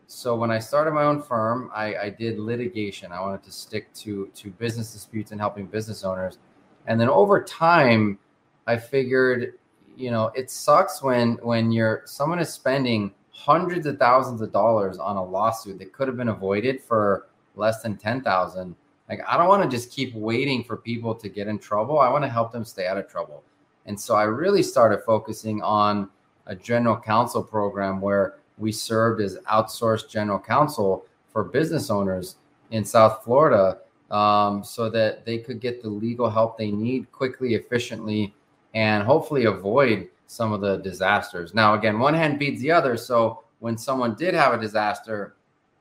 so 0.06 0.36
when 0.36 0.50
I 0.50 0.60
started 0.60 0.92
my 0.92 1.02
own 1.02 1.20
firm, 1.20 1.70
I, 1.74 1.96
I 1.96 2.10
did 2.10 2.38
litigation. 2.38 3.12
I 3.12 3.20
wanted 3.20 3.42
to 3.42 3.52
stick 3.52 3.92
to, 3.94 4.30
to 4.34 4.50
business 4.50 4.92
disputes 4.92 5.32
and 5.32 5.40
helping 5.40 5.66
business 5.66 6.04
owners. 6.04 6.38
And 6.86 7.00
then 7.00 7.08
over 7.08 7.42
time, 7.42 8.18
I 8.66 8.76
figured, 8.76 9.54
you 9.96 10.10
know, 10.12 10.30
it 10.36 10.50
sucks 10.50 11.02
when, 11.02 11.32
when 11.42 11.72
you're, 11.72 12.02
someone 12.04 12.38
is 12.38 12.52
spending 12.52 13.12
hundreds 13.32 13.86
of 13.86 13.98
thousands 13.98 14.40
of 14.40 14.52
dollars 14.52 14.98
on 14.98 15.16
a 15.16 15.24
lawsuit 15.24 15.78
that 15.78 15.92
could 15.92 16.08
have 16.08 16.16
been 16.16 16.28
avoided 16.28 16.80
for 16.80 17.26
less 17.56 17.82
than 17.82 17.96
10,000. 17.96 18.74
Like 19.08 19.20
I 19.26 19.36
don't 19.36 19.48
want 19.48 19.62
to 19.62 19.68
just 19.68 19.90
keep 19.90 20.14
waiting 20.14 20.64
for 20.64 20.76
people 20.76 21.14
to 21.14 21.28
get 21.28 21.46
in 21.46 21.58
trouble. 21.58 21.98
I 21.98 22.08
want 22.08 22.24
to 22.24 22.30
help 22.30 22.52
them 22.52 22.64
stay 22.64 22.86
out 22.86 22.98
of 22.98 23.08
trouble. 23.08 23.42
And 23.86 23.98
so 23.98 24.16
I 24.16 24.24
really 24.24 24.62
started 24.62 25.02
focusing 25.06 25.62
on 25.62 26.10
a 26.46 26.54
general 26.54 26.96
counsel 26.96 27.42
program 27.42 28.00
where 28.00 28.34
we 28.58 28.72
served 28.72 29.20
as 29.20 29.36
outsourced 29.50 30.08
general 30.08 30.38
counsel 30.38 31.06
for 31.32 31.44
business 31.44 31.90
owners 31.90 32.36
in 32.70 32.84
South 32.84 33.22
Florida 33.22 33.78
um, 34.10 34.64
so 34.64 34.88
that 34.90 35.24
they 35.24 35.38
could 35.38 35.60
get 35.60 35.82
the 35.82 35.88
legal 35.88 36.30
help 36.30 36.56
they 36.56 36.70
need 36.70 37.10
quickly, 37.12 37.54
efficiently, 37.54 38.34
and 38.74 39.04
hopefully 39.04 39.44
avoid 39.44 40.08
some 40.26 40.52
of 40.52 40.60
the 40.60 40.78
disasters. 40.78 41.54
Now, 41.54 41.74
again, 41.74 41.98
one 41.98 42.14
hand 42.14 42.38
feeds 42.38 42.60
the 42.60 42.70
other. 42.70 42.96
So 42.96 43.44
when 43.60 43.76
someone 43.78 44.14
did 44.14 44.34
have 44.34 44.52
a 44.54 44.60
disaster, 44.60 45.36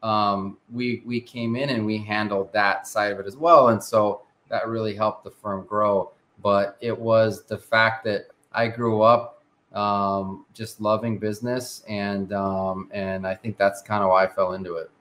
um, 0.05 0.57
we 0.71 1.01
we 1.03 1.19
came 1.19 1.55
in 1.55 1.69
and 1.69 1.83
we 1.83 1.97
handled 1.97 2.53
that 2.53 2.87
side 2.87 3.11
of 3.11 3.19
it 3.19 3.25
as 3.25 3.35
well, 3.35 3.69
and 3.69 3.83
so 3.83 4.21
that 4.49 4.67
really 4.67 4.95
helped 4.95 5.23
the 5.23 5.31
firm 5.31 5.65
grow. 5.65 6.11
But 6.43 6.77
it 6.79 6.97
was 6.97 7.43
the 7.45 7.57
fact 7.57 8.03
that 8.03 8.27
I 8.53 8.67
grew 8.67 9.01
up 9.01 9.43
um, 9.73 10.45
just 10.53 10.79
loving 10.79 11.17
business, 11.17 11.83
and 11.87 12.31
um, 12.33 12.87
and 12.91 13.25
I 13.25 13.33
think 13.33 13.57
that's 13.57 13.81
kind 13.81 14.03
of 14.03 14.11
why 14.11 14.25
I 14.25 14.27
fell 14.27 14.53
into 14.53 14.75
it. 14.75 14.91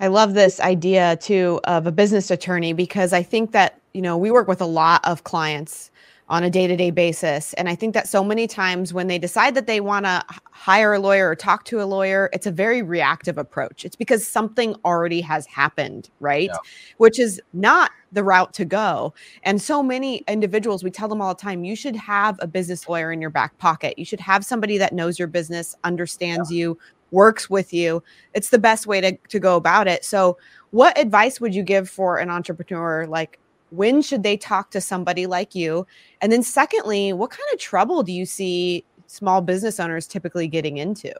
I 0.00 0.08
love 0.08 0.34
this 0.34 0.58
idea 0.58 1.16
too 1.18 1.60
of 1.62 1.86
a 1.86 1.92
business 1.92 2.32
attorney 2.32 2.72
because 2.72 3.12
I 3.12 3.22
think 3.22 3.52
that 3.52 3.80
you 3.92 4.02
know 4.02 4.18
we 4.18 4.32
work 4.32 4.48
with 4.48 4.62
a 4.62 4.66
lot 4.66 5.00
of 5.04 5.22
clients 5.22 5.92
on 6.28 6.42
a 6.42 6.50
day-to-day 6.50 6.90
basis. 6.90 7.52
And 7.54 7.68
i 7.68 7.74
think 7.74 7.94
that 7.94 8.08
so 8.08 8.24
many 8.24 8.46
times 8.46 8.94
when 8.94 9.08
they 9.08 9.18
decide 9.18 9.54
that 9.54 9.66
they 9.66 9.80
want 9.80 10.06
to 10.06 10.22
hire 10.50 10.94
a 10.94 10.98
lawyer 10.98 11.28
or 11.28 11.34
talk 11.34 11.64
to 11.66 11.82
a 11.82 11.84
lawyer 11.84 12.30
it's 12.32 12.46
a 12.46 12.50
very 12.50 12.82
reactive 12.82 13.38
approach. 13.38 13.84
It's 13.84 13.96
because 13.96 14.26
something 14.26 14.74
already 14.84 15.20
has 15.20 15.46
happened 15.46 16.10
right? 16.20 16.50
Yeah. 16.52 16.58
which 16.98 17.18
is 17.18 17.40
not 17.52 17.90
the 18.12 18.22
route 18.22 18.52
to 18.54 18.64
go. 18.64 19.12
And 19.42 19.60
so 19.60 19.82
many 19.82 20.18
individuals 20.28 20.82
we 20.84 20.90
tell 20.90 21.08
them 21.08 21.20
all 21.20 21.34
the 21.34 21.40
time 21.40 21.64
you 21.64 21.76
should 21.76 21.96
have 21.96 22.36
a 22.40 22.46
business 22.46 22.88
lawyer 22.88 23.12
in 23.12 23.20
your 23.20 23.30
back 23.30 23.56
pocket. 23.58 23.98
You 23.98 24.04
should 24.04 24.20
have 24.20 24.44
somebody 24.44 24.78
that 24.78 24.92
knows 24.92 25.18
your 25.18 25.28
business 25.28 25.76
understands 25.84 26.50
yeah. 26.50 26.58
you 26.58 26.78
works 27.10 27.48
with 27.48 27.72
you. 27.72 28.02
It's 28.34 28.50
the 28.50 28.58
best 28.58 28.86
way 28.86 29.00
to, 29.00 29.16
to 29.28 29.38
go 29.38 29.56
about 29.56 29.86
it. 29.86 30.04
So 30.04 30.36
what 30.70 30.98
advice 30.98 31.40
would 31.40 31.54
you 31.54 31.62
give 31.62 31.88
for 31.88 32.18
an 32.18 32.28
entrepreneur 32.28 33.06
like 33.06 33.38
when 33.70 34.02
should 34.02 34.22
they 34.22 34.36
talk 34.36 34.70
to 34.72 34.80
somebody 34.80 35.26
like 35.26 35.54
you? 35.54 35.86
And 36.20 36.30
then, 36.30 36.42
secondly, 36.42 37.12
what 37.12 37.30
kind 37.30 37.48
of 37.52 37.58
trouble 37.58 38.02
do 38.02 38.12
you 38.12 38.26
see 38.26 38.84
small 39.06 39.40
business 39.40 39.80
owners 39.80 40.06
typically 40.06 40.48
getting 40.48 40.78
into? 40.78 41.12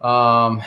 Um, 0.00 0.62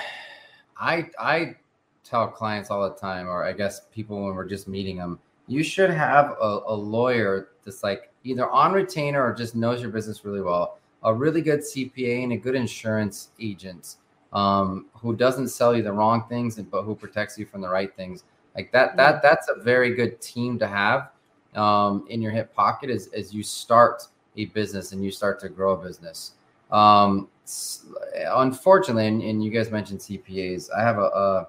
I 0.80 1.10
I 1.20 1.56
tell 2.04 2.28
clients 2.28 2.72
all 2.72 2.90
the 2.90 2.96
time, 2.96 3.28
or 3.28 3.44
I 3.44 3.54
guess 3.54 3.82
people 3.94 4.26
when 4.26 4.36
we're 4.36 4.48
just 4.48 4.68
meeting 4.68 4.98
them, 4.98 5.20
you 5.48 5.64
should 5.64 5.90
have 5.90 6.36
a, 6.42 6.62
a 6.68 6.74
lawyer 6.76 7.50
that's 7.64 7.84
like 7.84 8.12
either 8.24 8.50
on 8.50 8.74
retainer 8.74 9.24
or 9.24 9.34
just 9.34 9.56
knows 9.56 9.82
your 9.82 9.92
business 9.92 10.24
really 10.24 10.42
well, 10.42 10.80
a 11.04 11.14
really 11.14 11.42
good 11.42 11.60
CPA 11.60 12.24
and 12.24 12.34
a 12.34 12.38
good 12.38 12.56
insurance 12.56 13.30
agent 13.40 13.96
um, 14.34 14.86
who 14.94 15.16
doesn't 15.16 15.50
sell 15.50 15.76
you 15.76 15.84
the 15.84 15.92
wrong 15.92 16.26
things, 16.30 16.58
but 16.58 16.84
who 16.84 16.96
protects 16.96 17.38
you 17.38 17.46
from 17.46 17.62
the 17.62 17.70
right 17.70 17.96
things 17.96 18.24
like 18.58 18.72
that, 18.72 18.98
that 18.98 19.22
that's 19.22 19.48
a 19.50 19.62
very 19.62 19.94
good 19.94 20.20
team 20.20 20.58
to 20.60 20.68
have 20.68 21.12
um, 21.56 22.06
in 22.10 22.22
your 22.22 22.32
hip 22.32 22.54
pocket 22.54 22.90
as, 22.90 23.08
as 23.16 23.34
you 23.34 23.44
start 23.44 24.04
a 24.36 24.46
business 24.46 24.92
and 24.92 25.04
you 25.04 25.12
start 25.12 25.40
to 25.42 25.50
grow 25.50 25.74
a 25.74 25.78
business. 25.78 26.34
Um, 26.72 27.30
unfortunately, 28.16 29.08
and, 29.08 29.22
and, 29.22 29.44
you 29.44 29.52
guys 29.52 29.72
mentioned 29.72 30.00
CPAs. 30.02 30.70
I 30.78 30.82
have 30.82 30.98
a, 30.98 31.06
a, 31.06 31.48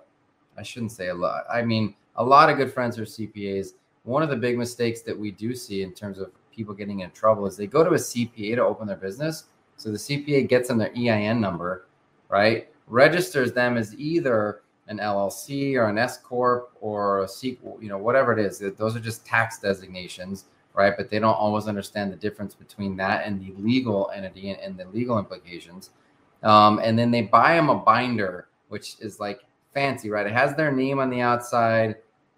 I 0.56 0.62
shouldn't 0.62 0.92
say 0.92 1.08
a 1.08 1.14
lot. 1.14 1.44
I 1.52 1.62
mean, 1.62 1.94
a 2.16 2.24
lot 2.24 2.50
of 2.50 2.56
good 2.56 2.72
friends 2.72 2.98
are 2.98 3.04
CPAs. 3.04 3.72
One 4.04 4.22
of 4.22 4.28
the 4.28 4.36
big 4.36 4.56
mistakes 4.56 5.00
that 5.02 5.18
we 5.18 5.32
do 5.32 5.56
see 5.56 5.82
in 5.82 5.92
terms 5.92 6.18
of 6.18 6.30
people 6.54 6.72
getting 6.72 7.00
in 7.00 7.10
trouble 7.10 7.46
is 7.46 7.56
they 7.56 7.66
go 7.66 7.82
to 7.82 7.90
a 7.90 7.94
CPA 7.94 8.56
to 8.56 8.64
open 8.64 8.86
their 8.86 8.96
business. 8.96 9.44
So 9.76 9.90
the 9.90 9.98
CPA 9.98 10.48
gets 10.48 10.68
them 10.68 10.78
their 10.78 10.92
EIN 10.96 11.40
number, 11.40 11.86
right? 12.28 12.68
Registers 12.86 13.52
them 13.52 13.76
as 13.76 13.94
either 13.96 14.60
an 14.88 14.98
LLC 14.98 15.76
or 15.76 15.88
an 15.88 15.98
S 15.98 16.18
corp 16.18 16.72
or 16.80 17.22
a 17.22 17.28
C 17.28 17.52
corp, 17.52 17.82
you 17.82 17.88
know, 17.88 17.98
whatever 17.98 18.32
it 18.32 18.38
is. 18.38 18.58
Those 18.58 18.96
are 18.96 19.00
just 19.00 19.24
tax 19.24 19.58
designations, 19.58 20.46
right? 20.74 20.94
But 20.96 21.10
they 21.10 21.18
don't 21.18 21.34
always 21.34 21.68
understand 21.68 22.10
the 22.12 22.16
difference 22.16 22.54
between 22.54 22.96
that 22.96 23.26
and 23.26 23.40
the 23.40 23.52
legal 23.60 24.10
entity 24.14 24.50
and, 24.50 24.60
and 24.60 24.78
the 24.78 24.86
legal 24.86 25.18
implications. 25.18 25.90
Um, 26.42 26.80
and 26.82 26.98
then 26.98 27.10
they 27.10 27.22
buy 27.22 27.54
them 27.54 27.68
a 27.68 27.74
binder, 27.74 28.48
which 28.68 28.96
is 29.00 29.20
like 29.20 29.40
fancy, 29.74 30.08
right? 30.10 30.26
It 30.26 30.32
has 30.32 30.54
their 30.54 30.72
name 30.72 30.98
on 30.98 31.10
the 31.10 31.20
outside, 31.20 31.96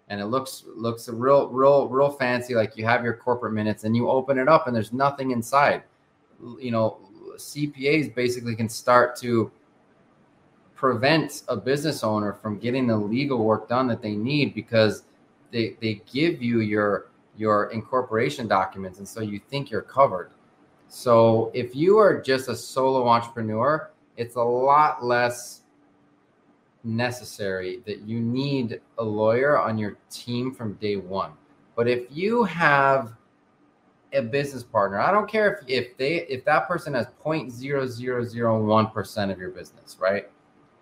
and 0.09 0.19
it 0.19 0.25
looks 0.25 0.63
looks 0.75 1.07
real, 1.07 1.47
real, 1.49 1.87
real 1.87 2.11
fancy. 2.11 2.55
Like 2.55 2.75
you 2.75 2.85
have 2.85 3.03
your 3.03 3.13
corporate 3.13 3.53
minutes, 3.53 3.85
and 3.85 3.95
you 3.95 4.09
open 4.09 4.37
it 4.37 4.49
up, 4.49 4.67
and 4.67 4.75
there's 4.75 4.91
nothing 4.91 5.31
inside. 5.31 5.83
You 6.59 6.71
know, 6.71 6.97
CPAs 7.35 8.13
basically 8.13 8.55
can 8.55 8.67
start 8.67 9.15
to 9.17 9.51
prevent 10.81 11.43
a 11.47 11.55
business 11.55 12.03
owner 12.03 12.33
from 12.33 12.57
getting 12.57 12.87
the 12.87 12.97
legal 12.97 13.45
work 13.45 13.69
done 13.69 13.85
that 13.85 14.01
they 14.01 14.15
need 14.15 14.55
because 14.55 15.03
they 15.51 15.77
they 15.79 16.01
give 16.11 16.41
you 16.41 16.61
your 16.61 17.11
your 17.37 17.69
incorporation 17.69 18.47
documents 18.47 18.97
and 18.97 19.07
so 19.07 19.21
you 19.21 19.39
think 19.51 19.69
you're 19.69 19.83
covered. 19.83 20.31
So 20.87 21.51
if 21.53 21.75
you 21.75 21.99
are 21.99 22.19
just 22.19 22.49
a 22.49 22.55
solo 22.55 23.07
entrepreneur, 23.07 23.91
it's 24.17 24.37
a 24.37 24.41
lot 24.41 25.05
less 25.05 25.61
necessary 26.83 27.83
that 27.85 28.01
you 28.01 28.19
need 28.19 28.81
a 28.97 29.03
lawyer 29.03 29.59
on 29.59 29.77
your 29.77 29.99
team 30.09 30.51
from 30.51 30.73
day 30.73 30.95
one. 30.95 31.33
But 31.75 31.87
if 31.87 32.07
you 32.09 32.43
have 32.45 33.13
a 34.13 34.23
business 34.23 34.63
partner, 34.63 34.99
I 34.99 35.11
don't 35.11 35.29
care 35.29 35.53
if, 35.53 35.59
if 35.69 35.95
they 35.95 36.25
if 36.27 36.43
that 36.45 36.67
person 36.67 36.95
has 36.95 37.05
0.0001% 37.23 39.31
of 39.31 39.37
your 39.37 39.51
business, 39.51 39.97
right? 39.99 40.27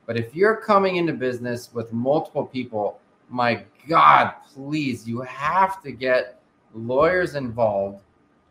But 0.10 0.18
if 0.18 0.34
you're 0.34 0.56
coming 0.56 0.96
into 0.96 1.14
business 1.14 1.70
with 1.72 1.94
multiple 1.94 2.44
people, 2.44 3.00
my 3.30 3.64
God, 3.88 4.34
please, 4.52 5.08
you 5.08 5.22
have 5.22 5.84
to 5.84 5.92
get 5.92 6.42
lawyers 6.74 7.36
involved. 7.36 8.02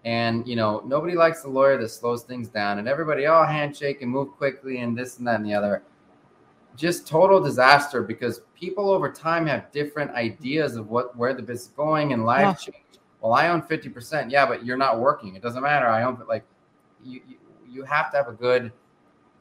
And 0.05 0.47
you 0.47 0.55
know, 0.55 0.85
nobody 0.87 1.17
likes 1.17 1.43
the 1.43 1.49
lawyer 1.49 1.77
that 1.77 1.89
slows 1.89 2.23
things 2.23 2.47
down, 2.47 2.79
and 2.79 2.87
everybody 2.87 3.27
all 3.27 3.43
oh, 3.43 3.45
handshake 3.45 4.03
and 4.03 4.09
move 4.09 4.37
quickly 4.37 4.79
and 4.79 4.97
this 4.97 5.19
and 5.19 5.27
that 5.27 5.41
and 5.41 5.47
the 5.47 5.53
other. 5.53 5.83
Just 6.77 7.09
total 7.09 7.43
disaster 7.43 8.03
because 8.03 8.41
people 8.55 8.89
over 8.89 9.11
time 9.11 9.45
have 9.47 9.73
different 9.73 10.13
ideas 10.13 10.77
of 10.77 10.91
what 10.91 11.17
where 11.17 11.35
the 11.35 11.43
business 11.43 11.63
is 11.63 11.73
going 11.75 12.13
and 12.13 12.25
life 12.25 12.57
oh. 12.61 12.71
change. 12.71 12.85
Well, 13.21 13.33
I 13.33 13.49
own 13.49 13.63
50%. 13.63 14.31
Yeah, 14.31 14.47
but 14.47 14.65
you're 14.65 14.77
not 14.77 15.01
working. 15.01 15.35
It 15.35 15.43
doesn't 15.43 15.65
matter. 15.65 15.89
I 15.89 16.05
own 16.05 16.23
like 16.29 16.45
you, 17.03 17.21
you 17.27 17.37
you 17.69 17.83
have 17.83 18.13
to 18.13 18.17
have 18.17 18.29
a 18.29 18.33
good 18.33 18.71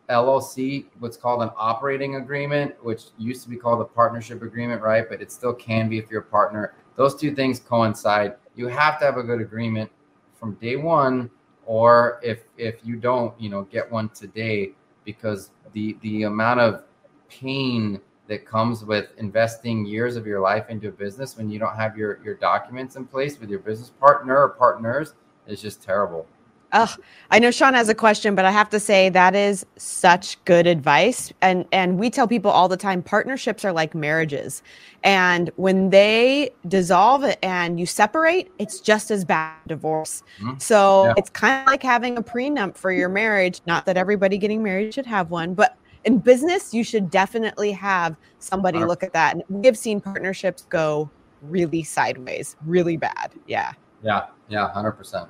LLC, 0.09 0.85
what's 0.99 1.17
called 1.17 1.41
an 1.41 1.49
operating 1.57 2.15
agreement, 2.15 2.73
which 2.83 3.05
used 3.17 3.43
to 3.43 3.49
be 3.49 3.57
called 3.57 3.81
a 3.81 3.85
partnership 3.85 4.41
agreement, 4.41 4.81
right? 4.81 5.07
But 5.09 5.21
it 5.21 5.31
still 5.31 5.53
can 5.53 5.89
be 5.89 5.97
if 5.97 6.09
you're 6.09 6.21
a 6.21 6.25
partner. 6.25 6.73
Those 6.95 7.15
two 7.15 7.35
things 7.35 7.59
coincide. 7.59 8.35
You 8.55 8.67
have 8.67 8.99
to 8.99 9.05
have 9.05 9.17
a 9.17 9.23
good 9.23 9.41
agreement 9.41 9.91
from 10.39 10.55
day 10.55 10.77
one, 10.77 11.29
or 11.65 12.19
if 12.23 12.43
if 12.57 12.79
you 12.83 12.95
don't, 12.95 13.39
you 13.39 13.49
know, 13.49 13.63
get 13.63 13.91
one 13.91 14.09
today 14.09 14.71
because 15.03 15.51
the 15.73 15.97
the 16.01 16.23
amount 16.23 16.61
of 16.61 16.83
pain 17.29 17.99
that 18.27 18.45
comes 18.45 18.83
with 18.83 19.09
investing 19.17 19.85
years 19.85 20.15
of 20.15 20.25
your 20.25 20.39
life 20.39 20.69
into 20.69 20.89
a 20.89 20.91
business 20.91 21.37
when 21.37 21.49
you 21.49 21.59
don't 21.59 21.75
have 21.75 21.97
your 21.97 22.19
your 22.23 22.35
documents 22.35 22.95
in 22.95 23.05
place 23.05 23.39
with 23.39 23.49
your 23.49 23.59
business 23.59 23.89
partner 23.89 24.37
or 24.37 24.49
partners 24.49 25.13
is 25.47 25.61
just 25.61 25.83
terrible. 25.83 26.25
Oh, 26.73 26.93
I 27.31 27.39
know 27.39 27.49
Sean 27.49 27.73
has 27.73 27.87
a 27.87 27.95
question, 27.95 28.35
but 28.35 28.43
I 28.43 28.51
have 28.51 28.69
to 28.71 28.79
say 28.79 29.09
that 29.09 29.35
is 29.35 29.65
such 29.77 30.43
good 30.45 30.67
advice. 30.67 31.31
And 31.41 31.65
and 31.71 31.97
we 31.97 32.09
tell 32.09 32.27
people 32.27 32.51
all 32.51 32.67
the 32.67 32.77
time 32.77 33.01
partnerships 33.01 33.63
are 33.63 33.71
like 33.71 33.95
marriages. 33.95 34.63
And 35.03 35.49
when 35.55 35.91
they 35.91 36.51
dissolve 36.67 37.23
and 37.41 37.79
you 37.79 37.85
separate, 37.85 38.51
it's 38.59 38.81
just 38.81 39.11
as 39.11 39.23
bad 39.23 39.55
divorce. 39.67 40.23
Mm-hmm. 40.41 40.57
So 40.59 41.05
yeah. 41.05 41.13
it's 41.15 41.29
kind 41.29 41.61
of 41.61 41.67
like 41.67 41.83
having 41.83 42.17
a 42.17 42.23
prenup 42.23 42.75
for 42.75 42.91
your 42.91 43.09
marriage. 43.09 43.61
Not 43.65 43.85
that 43.85 43.95
everybody 43.95 44.37
getting 44.37 44.61
married 44.61 44.93
should 44.93 45.05
have 45.05 45.31
one, 45.31 45.53
but 45.53 45.77
in 46.03 46.19
business, 46.19 46.73
you 46.73 46.83
should 46.83 47.09
definitely 47.09 47.71
have 47.71 48.15
somebody 48.39 48.79
look 48.79 49.03
at 49.03 49.13
that. 49.13 49.35
And 49.35 49.43
we 49.49 49.65
have 49.67 49.77
seen 49.77 50.01
partnerships 50.01 50.65
go 50.69 51.09
really 51.41 51.83
sideways, 51.83 52.55
really 52.65 52.97
bad. 52.97 53.33
Yeah. 53.45 53.73
Yeah. 54.03 54.27
Yeah. 54.49 54.71
100%. 54.75 55.29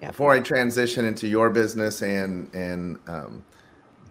Before 0.00 0.32
I 0.32 0.40
transition 0.40 1.04
into 1.04 1.26
your 1.26 1.50
business 1.50 2.02
and 2.02 2.52
and 2.54 2.98
um, 3.06 3.44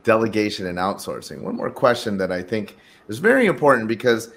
delegation 0.03 0.67
and 0.67 0.77
outsourcing, 0.77 1.41
one 1.41 1.55
more 1.55 1.69
question 1.69 2.17
that 2.17 2.31
I 2.31 2.41
think 2.41 2.77
is 3.07 3.19
very 3.19 3.45
important 3.45 3.87
because 3.87 4.31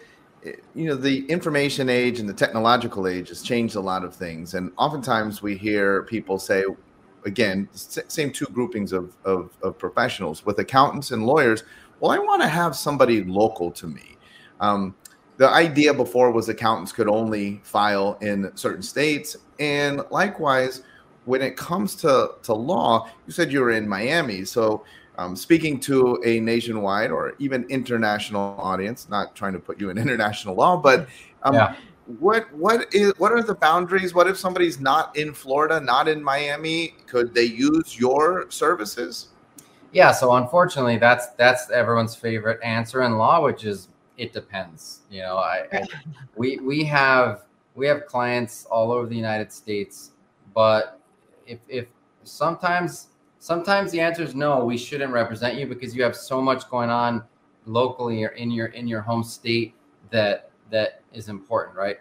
eh, 0.44 0.52
you 0.74 0.86
know 0.86 0.96
the 0.96 1.24
information 1.26 1.88
age 1.88 2.20
and 2.20 2.28
the 2.28 2.34
technological 2.34 3.06
age 3.06 3.28
has 3.30 3.42
changed 3.42 3.76
a 3.76 3.80
lot 3.80 4.04
of 4.04 4.14
things, 4.14 4.54
and 4.54 4.72
oftentimes 4.76 5.42
we 5.42 5.56
hear 5.56 6.02
people 6.02 6.38
say, 6.38 6.64
again, 7.24 7.68
same 7.72 8.30
two 8.32 8.46
groupings 8.46 8.92
of, 8.92 9.16
of, 9.24 9.50
of 9.62 9.78
professionals 9.78 10.44
with 10.46 10.58
accountants 10.58 11.10
and 11.10 11.26
lawyers. 11.26 11.64
Well, 12.00 12.12
I 12.12 12.18
want 12.18 12.42
to 12.42 12.48
have 12.48 12.76
somebody 12.76 13.24
local 13.24 13.70
to 13.72 13.86
me. 13.86 14.16
Um, 14.60 14.94
the 15.38 15.48
idea 15.48 15.92
before 15.92 16.30
was 16.30 16.48
accountants 16.48 16.92
could 16.92 17.08
only 17.08 17.60
file 17.62 18.16
in 18.20 18.50
certain 18.56 18.82
states, 18.82 19.36
and 19.58 20.02
likewise 20.10 20.82
when 21.26 21.42
it 21.42 21.56
comes 21.56 21.94
to, 21.96 22.30
to 22.42 22.54
law, 22.54 23.10
you 23.26 23.32
said 23.32 23.52
you 23.52 23.60
were 23.60 23.72
in 23.72 23.86
Miami. 23.86 24.44
So, 24.44 24.84
um, 25.18 25.34
speaking 25.34 25.80
to 25.80 26.20
a 26.24 26.40
nationwide 26.40 27.10
or 27.10 27.34
even 27.38 27.64
international 27.68 28.54
audience, 28.58 29.08
not 29.08 29.34
trying 29.34 29.52
to 29.54 29.58
put 29.58 29.80
you 29.80 29.90
in 29.90 29.98
international 30.06 30.54
law, 30.54 30.76
but 30.76 31.08
um, 31.42 31.54
yeah. 31.54 31.76
what 32.18 32.52
what 32.54 32.94
is 32.94 33.12
what 33.18 33.32
are 33.32 33.42
the 33.42 33.54
boundaries? 33.54 34.14
What 34.14 34.28
if 34.28 34.38
somebody's 34.38 34.78
not 34.78 35.16
in 35.16 35.32
Florida, 35.32 35.80
not 35.80 36.06
in 36.08 36.22
Miami? 36.22 36.94
Could 37.06 37.34
they 37.34 37.44
use 37.44 37.98
your 37.98 38.50
services? 38.50 39.28
Yeah. 39.92 40.12
So 40.12 40.34
unfortunately, 40.34 40.98
that's 40.98 41.28
that's 41.30 41.70
everyone's 41.70 42.14
favorite 42.14 42.62
answer 42.62 43.02
in 43.02 43.16
law, 43.16 43.42
which 43.42 43.64
is 43.64 43.88
it 44.18 44.32
depends. 44.32 45.00
You 45.10 45.22
know, 45.22 45.38
I, 45.38 45.66
I 45.72 45.82
we 46.36 46.58
we 46.58 46.84
have 46.84 47.44
we 47.74 47.86
have 47.86 48.06
clients 48.06 48.66
all 48.66 48.92
over 48.92 49.06
the 49.06 49.16
United 49.16 49.50
States, 49.50 50.12
but 50.54 50.95
if 51.46 51.60
if 51.68 51.86
sometimes 52.24 53.08
sometimes 53.38 53.92
the 53.92 54.00
answer 54.00 54.22
is 54.22 54.34
no, 54.34 54.64
we 54.64 54.76
shouldn't 54.76 55.12
represent 55.12 55.58
you 55.58 55.66
because 55.66 55.94
you 55.94 56.02
have 56.02 56.16
so 56.16 56.40
much 56.40 56.68
going 56.68 56.90
on 56.90 57.22
locally 57.64 58.24
or 58.24 58.28
in 58.28 58.50
your 58.50 58.66
in 58.66 58.86
your 58.86 59.00
home 59.00 59.22
state 59.22 59.74
that 60.10 60.50
that 60.70 61.02
is 61.12 61.28
important, 61.28 61.76
right? 61.76 61.98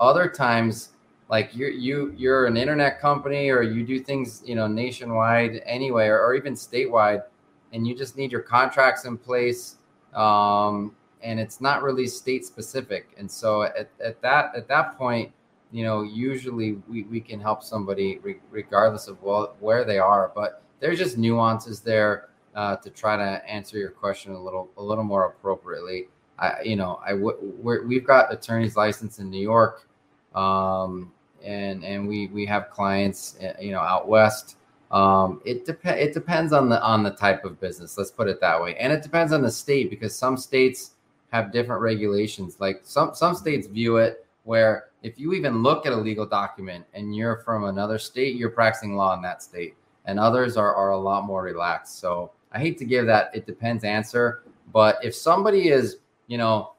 Other 0.00 0.28
times 0.28 0.90
like 1.28 1.54
you 1.54 1.66
you 1.68 2.14
you're 2.16 2.46
an 2.46 2.56
internet 2.56 3.00
company 3.00 3.50
or 3.50 3.62
you 3.62 3.84
do 3.84 4.00
things 4.00 4.42
you 4.44 4.54
know 4.54 4.66
nationwide 4.66 5.62
anyway 5.66 6.06
or, 6.06 6.20
or 6.20 6.34
even 6.34 6.54
statewide 6.54 7.22
and 7.72 7.86
you 7.86 7.94
just 7.94 8.16
need 8.16 8.32
your 8.32 8.40
contracts 8.40 9.04
in 9.04 9.18
place 9.18 9.76
um, 10.14 10.94
and 11.22 11.38
it's 11.38 11.60
not 11.60 11.82
really 11.82 12.06
state 12.06 12.46
specific 12.46 13.10
and 13.18 13.30
so 13.30 13.62
at, 13.62 13.90
at 14.02 14.20
that 14.22 14.54
at 14.56 14.66
that 14.68 14.96
point 14.96 15.30
you 15.70 15.84
know 15.84 16.02
usually 16.02 16.72
we, 16.88 17.02
we 17.04 17.20
can 17.20 17.40
help 17.40 17.62
somebody 17.62 18.18
re- 18.22 18.40
regardless 18.50 19.08
of 19.08 19.18
where 19.60 19.84
they 19.84 19.98
are 19.98 20.32
but 20.34 20.62
there's 20.80 20.98
just 20.98 21.18
nuances 21.18 21.80
there 21.80 22.28
uh, 22.54 22.76
to 22.76 22.90
try 22.90 23.16
to 23.16 23.48
answer 23.48 23.78
your 23.78 23.90
question 23.90 24.32
a 24.32 24.42
little 24.42 24.68
a 24.78 24.82
little 24.82 25.04
more 25.04 25.26
appropriately. 25.26 26.08
I 26.38 26.62
you 26.62 26.76
know 26.76 27.00
i 27.04 27.10
w- 27.10 27.82
we've 27.86 28.06
got 28.06 28.32
attorneys 28.32 28.76
licensed 28.76 29.18
in 29.18 29.28
new 29.28 29.42
york 29.42 29.88
um, 30.34 31.12
and 31.44 31.84
and 31.84 32.06
we 32.08 32.28
we 32.28 32.46
have 32.46 32.70
clients 32.70 33.36
eh, 33.40 33.52
you 33.60 33.72
know 33.72 33.80
out 33.80 34.08
west. 34.08 34.56
Um, 34.90 35.42
it 35.44 35.66
depends 35.66 36.00
it 36.00 36.14
depends 36.14 36.52
on 36.52 36.68
the 36.68 36.82
on 36.82 37.02
the 37.02 37.10
type 37.10 37.44
of 37.44 37.60
business 37.60 37.98
let's 37.98 38.10
put 38.10 38.28
it 38.28 38.40
that 38.40 38.60
way. 38.60 38.76
And 38.76 38.92
it 38.92 39.02
depends 39.02 39.32
on 39.32 39.42
the 39.42 39.50
state 39.50 39.90
because 39.90 40.14
some 40.14 40.36
states 40.36 40.92
have 41.32 41.52
different 41.52 41.82
regulations. 41.82 42.56
Like 42.58 42.80
some 42.84 43.14
some 43.14 43.34
states 43.34 43.66
view 43.66 43.98
it 43.98 44.24
where 44.48 44.86
if 45.02 45.18
you 45.18 45.32
even 45.32 45.62
look 45.62 45.86
at 45.86 45.92
a 45.92 45.96
legal 45.96 46.26
document 46.26 46.84
and 46.94 47.14
you're 47.14 47.38
from 47.38 47.64
another 47.64 47.98
state 47.98 48.36
you're 48.36 48.50
practicing 48.50 48.96
law 48.96 49.14
in 49.14 49.22
that 49.22 49.42
state 49.42 49.74
and 50.06 50.18
others 50.18 50.56
are, 50.56 50.74
are 50.74 50.90
a 50.90 50.98
lot 50.98 51.24
more 51.24 51.42
relaxed 51.42 51.98
so 52.00 52.30
i 52.52 52.58
hate 52.58 52.78
to 52.78 52.84
give 52.84 53.06
that 53.06 53.30
it 53.34 53.46
depends 53.46 53.84
answer 53.84 54.42
but 54.72 54.96
if 55.02 55.14
somebody 55.14 55.68
is 55.68 55.98
you 56.26 56.38
know 56.38 56.72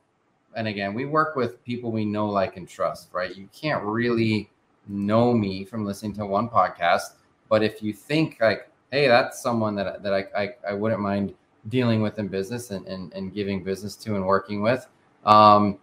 and 0.55 0.67
again, 0.67 0.93
we 0.93 1.05
work 1.05 1.35
with 1.35 1.63
people 1.63 1.91
we 1.91 2.05
know, 2.05 2.27
like, 2.27 2.57
and 2.57 2.67
trust, 2.67 3.09
right? 3.13 3.35
You 3.35 3.47
can't 3.53 3.83
really 3.83 4.49
know 4.87 5.33
me 5.33 5.63
from 5.63 5.85
listening 5.85 6.13
to 6.15 6.25
one 6.25 6.49
podcast, 6.49 7.13
but 7.49 7.63
if 7.63 7.83
you 7.83 7.93
think 7.93 8.37
like, 8.41 8.69
hey, 8.91 9.07
that's 9.07 9.41
someone 9.41 9.75
that 9.75 10.01
that 10.03 10.13
I 10.13 10.25
I, 10.35 10.49
I 10.69 10.73
wouldn't 10.73 11.01
mind 11.01 11.33
dealing 11.67 12.01
with 12.01 12.17
in 12.19 12.27
business 12.27 12.71
and, 12.71 12.85
and 12.87 13.13
and 13.13 13.33
giving 13.33 13.63
business 13.63 13.95
to 13.97 14.15
and 14.15 14.25
working 14.25 14.61
with, 14.61 14.87
um, 15.25 15.77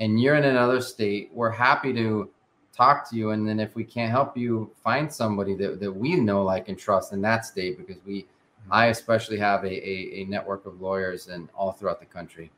and 0.00 0.20
you're 0.20 0.36
in 0.36 0.44
another 0.44 0.80
state, 0.80 1.30
we're 1.32 1.50
happy 1.50 1.92
to 1.94 2.30
talk 2.76 3.08
to 3.10 3.16
you. 3.16 3.30
And 3.30 3.48
then 3.48 3.58
if 3.58 3.74
we 3.74 3.84
can't 3.84 4.10
help 4.10 4.36
you, 4.36 4.70
find 4.84 5.12
somebody 5.12 5.54
that, 5.54 5.80
that 5.80 5.92
we 5.92 6.16
know, 6.16 6.42
like, 6.42 6.68
and 6.68 6.78
trust 6.78 7.12
in 7.12 7.22
that 7.22 7.46
state 7.46 7.78
because 7.78 8.02
we, 8.04 8.22
mm-hmm. 8.22 8.72
I 8.72 8.86
especially 8.86 9.38
have 9.38 9.64
a, 9.64 9.68
a, 9.68 10.22
a 10.22 10.24
network 10.24 10.66
of 10.66 10.80
lawyers 10.80 11.28
and 11.28 11.48
all 11.54 11.72
throughout 11.72 12.00
the 12.00 12.06
country. 12.06 12.50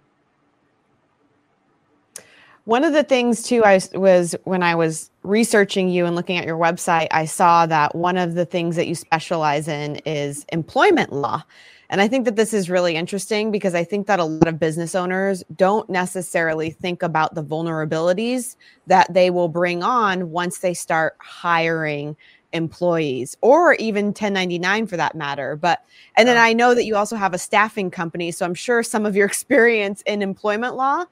One 2.65 2.85
of 2.85 2.93
the 2.93 3.05
things 3.05 3.43
too, 3.43 3.65
I 3.65 3.81
was 3.95 4.37
when 4.45 4.63
I 4.63 4.75
was 4.75 5.11
researching 5.23 5.89
you 5.89 6.05
and 6.05 6.15
looking 6.15 6.37
at 6.37 6.45
your 6.45 6.59
website, 6.59 7.07
I 7.13 7.25
saw 7.25 7.65
that 7.65 7.95
one 7.95 8.19
of 8.19 8.35
the 8.35 8.45
things 8.45 8.77
that 8.77 8.87
you 8.87 8.95
specialize 8.95 9.69
in 9.69 9.97
is 10.05 10.45
employment 10.53 11.11
law. 11.11 11.43
And 11.91 12.01
I 12.01 12.09
think 12.09 12.27
that 12.27 12.37
this 12.37 12.53
is 12.53 12.69
really 12.69 12.97
interesting 12.97 13.51
because 13.51 13.75
I 13.75 13.83
think 13.83 14.07
that 14.07 14.21
a 14.21 14.25
lot 14.25 14.47
of 14.47 14.59
business 14.59 14.95
owners 14.95 15.43
don't 15.57 15.89
necessarily 15.89 16.71
think 16.71 17.03
about 17.03 17.35
the 17.35 17.43
vulnerabilities 17.43 18.57
that 18.87 19.13
they 19.13 19.31
will 19.31 19.49
bring 19.49 19.83
on 19.83 20.31
once 20.31 20.59
they 20.59 20.75
start 20.75 21.17
hiring 21.19 22.17
employees 22.53 23.37
or 23.41 23.75
even 23.75 24.07
1099 24.07 24.87
for 24.87 24.97
that 24.97 25.15
matter. 25.15 25.57
But, 25.57 25.85
and 26.17 26.29
then 26.29 26.37
I 26.37 26.53
know 26.53 26.75
that 26.75 26.85
you 26.85 26.97
also 26.97 27.17
have 27.17 27.35
a 27.35 27.39
staffing 27.39 27.91
company. 27.91 28.31
So 28.33 28.45
I'm 28.45 28.55
sure 28.55 28.83
some 28.83 29.07
of 29.07 29.17
your 29.17 29.27
experience 29.27 30.03
in 30.07 30.23
employment 30.23 30.77
law 30.77 31.05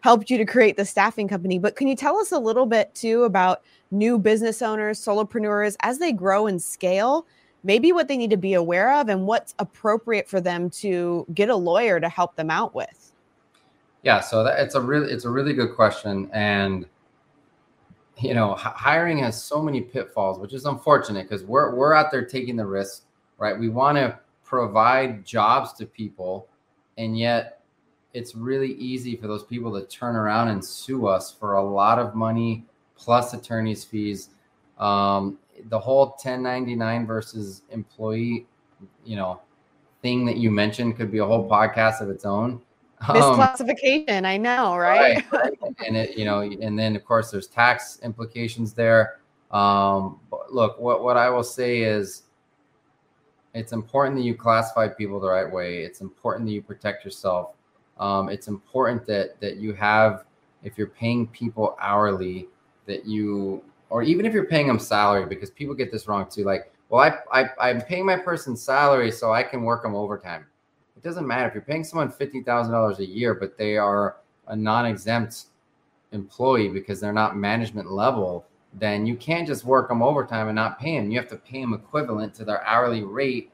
helped 0.00 0.30
you 0.30 0.38
to 0.38 0.44
create 0.44 0.76
the 0.76 0.84
staffing 0.84 1.28
company. 1.28 1.58
But 1.58 1.76
can 1.76 1.88
you 1.88 1.96
tell 1.96 2.18
us 2.18 2.32
a 2.32 2.38
little 2.38 2.66
bit 2.66 2.94
too 2.94 3.24
about 3.24 3.62
new 3.90 4.18
business 4.18 4.60
owners, 4.62 5.02
solopreneurs 5.02 5.76
as 5.80 5.98
they 5.98 6.12
grow 6.12 6.46
and 6.46 6.60
scale? 6.60 7.26
Maybe 7.64 7.92
what 7.92 8.08
they 8.08 8.16
need 8.16 8.30
to 8.30 8.36
be 8.36 8.54
aware 8.54 8.92
of 8.92 9.08
and 9.08 9.26
what's 9.26 9.54
appropriate 9.58 10.28
for 10.28 10.40
them 10.40 10.68
to 10.70 11.26
get 11.34 11.48
a 11.48 11.56
lawyer 11.56 12.00
to 12.00 12.08
help 12.08 12.34
them 12.36 12.50
out 12.50 12.74
with. 12.74 13.12
Yeah, 14.02 14.20
so 14.20 14.42
that, 14.42 14.58
it's 14.58 14.74
a 14.74 14.80
really 14.80 15.12
it's 15.12 15.24
a 15.24 15.30
really 15.30 15.52
good 15.52 15.76
question, 15.76 16.28
and 16.32 16.86
you 18.18 18.34
know, 18.34 18.54
h- 18.54 18.64
hiring 18.64 19.18
has 19.18 19.42
so 19.42 19.62
many 19.62 19.80
pitfalls, 19.80 20.38
which 20.38 20.52
is 20.54 20.64
unfortunate 20.64 21.28
because 21.28 21.44
we're 21.44 21.74
we're 21.74 21.94
out 21.94 22.10
there 22.10 22.24
taking 22.24 22.56
the 22.56 22.66
risk, 22.66 23.04
right? 23.38 23.56
We 23.58 23.68
want 23.68 23.98
to 23.98 24.18
provide 24.44 25.24
jobs 25.24 25.72
to 25.74 25.86
people, 25.86 26.48
and 26.98 27.16
yet 27.16 27.62
it's 28.12 28.34
really 28.34 28.74
easy 28.74 29.16
for 29.16 29.26
those 29.26 29.44
people 29.44 29.72
to 29.80 29.86
turn 29.86 30.16
around 30.16 30.48
and 30.48 30.64
sue 30.64 31.06
us 31.06 31.32
for 31.32 31.54
a 31.54 31.62
lot 31.62 31.98
of 31.98 32.14
money 32.14 32.64
plus 32.96 33.34
attorney's 33.34 33.84
fees. 33.84 34.30
Um, 34.78 35.38
the 35.68 35.78
whole 35.78 36.06
1099 36.06 37.06
versus 37.06 37.62
employee, 37.70 38.46
you 39.04 39.16
know, 39.16 39.40
thing 40.02 40.24
that 40.26 40.36
you 40.36 40.50
mentioned 40.50 40.96
could 40.96 41.10
be 41.10 41.18
a 41.18 41.24
whole 41.24 41.48
podcast 41.48 42.00
of 42.00 42.10
its 42.10 42.24
own. 42.24 42.60
Um, 43.08 43.16
Misclassification, 43.16 44.24
I 44.24 44.36
know, 44.36 44.76
right? 44.76 45.24
right? 45.32 45.52
and 45.86 45.96
it, 45.96 46.16
you 46.16 46.24
know, 46.24 46.40
and 46.40 46.78
then 46.78 46.94
of 46.94 47.04
course 47.04 47.30
there's 47.30 47.48
tax 47.48 47.98
implications 48.02 48.72
there. 48.72 49.18
Um, 49.50 50.20
look, 50.50 50.78
what 50.78 51.02
what 51.02 51.16
I 51.16 51.28
will 51.28 51.42
say 51.42 51.80
is, 51.80 52.22
it's 53.54 53.72
important 53.72 54.16
that 54.16 54.22
you 54.22 54.34
classify 54.34 54.88
people 54.88 55.20
the 55.20 55.28
right 55.28 55.50
way. 55.50 55.82
It's 55.82 56.00
important 56.00 56.46
that 56.46 56.52
you 56.52 56.62
protect 56.62 57.04
yourself 57.04 57.54
um, 58.02 58.28
it's 58.28 58.48
important 58.48 59.06
that 59.06 59.40
that 59.40 59.56
you 59.56 59.74
have 59.74 60.24
if 60.62 60.76
you're 60.76 60.88
paying 60.88 61.26
people 61.28 61.76
hourly 61.80 62.48
that 62.86 63.06
you 63.06 63.62
or 63.92 64.02
even 64.02 64.24
if 64.24 64.32
you're 64.32 64.46
paying 64.46 64.66
them 64.66 64.78
salary 64.78 65.26
because 65.26 65.50
people 65.50 65.74
get 65.74 65.92
this 65.92 66.08
wrong 66.08 66.26
too 66.30 66.44
like 66.44 66.72
well 66.88 67.00
I, 67.30 67.40
I 67.42 67.70
i'm 67.70 67.80
paying 67.80 68.06
my 68.06 68.16
person 68.16 68.56
salary 68.56 69.10
so 69.10 69.32
i 69.32 69.42
can 69.42 69.62
work 69.62 69.82
them 69.82 69.94
overtime 69.94 70.46
it 70.96 71.02
doesn't 71.02 71.26
matter 71.26 71.48
if 71.48 71.54
you're 71.54 71.62
paying 71.62 71.84
someone 71.84 72.10
$50000 72.10 72.98
a 72.98 73.06
year 73.06 73.34
but 73.34 73.58
they 73.58 73.76
are 73.76 74.16
a 74.48 74.56
non-exempt 74.56 75.44
employee 76.12 76.68
because 76.68 77.00
they're 77.00 77.12
not 77.12 77.36
management 77.36 77.90
level 77.90 78.46
then 78.74 79.04
you 79.04 79.16
can't 79.16 79.46
just 79.46 79.64
work 79.64 79.88
them 79.88 80.02
overtime 80.02 80.48
and 80.48 80.56
not 80.56 80.80
pay 80.80 80.98
them 80.98 81.10
you 81.10 81.18
have 81.18 81.28
to 81.28 81.36
pay 81.36 81.60
them 81.60 81.74
equivalent 81.74 82.34
to 82.34 82.44
their 82.44 82.64
hourly 82.66 83.02
rate 83.02 83.52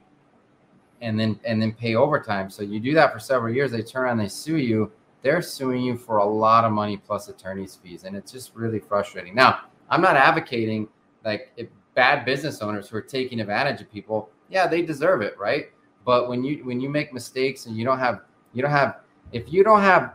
and 1.00 1.18
then 1.18 1.38
and 1.44 1.60
then 1.60 1.72
pay 1.72 1.94
overtime. 1.94 2.50
So 2.50 2.62
you 2.62 2.80
do 2.80 2.94
that 2.94 3.12
for 3.12 3.18
several 3.18 3.54
years. 3.54 3.70
They 3.70 3.82
turn 3.82 4.04
around, 4.04 4.18
they 4.18 4.28
sue 4.28 4.56
you. 4.56 4.92
They're 5.22 5.42
suing 5.42 5.82
you 5.82 5.96
for 5.96 6.18
a 6.18 6.24
lot 6.24 6.64
of 6.64 6.72
money 6.72 6.96
plus 6.96 7.28
attorney's 7.28 7.74
fees, 7.74 8.04
and 8.04 8.16
it's 8.16 8.30
just 8.30 8.54
really 8.54 8.78
frustrating. 8.78 9.34
Now, 9.34 9.62
I'm 9.90 10.00
not 10.00 10.16
advocating 10.16 10.88
like 11.24 11.52
if 11.56 11.68
bad 11.94 12.24
business 12.24 12.62
owners 12.62 12.88
who 12.88 12.96
are 12.96 13.02
taking 13.02 13.40
advantage 13.40 13.80
of 13.80 13.90
people. 13.90 14.30
Yeah, 14.48 14.66
they 14.66 14.82
deserve 14.82 15.20
it, 15.20 15.38
right? 15.38 15.66
But 16.04 16.28
when 16.28 16.44
you 16.44 16.64
when 16.64 16.80
you 16.80 16.88
make 16.88 17.12
mistakes 17.12 17.66
and 17.66 17.76
you 17.76 17.84
don't 17.84 17.98
have 17.98 18.20
you 18.52 18.62
don't 18.62 18.70
have 18.70 19.00
if 19.32 19.52
you 19.52 19.62
don't 19.64 19.82
have 19.82 20.14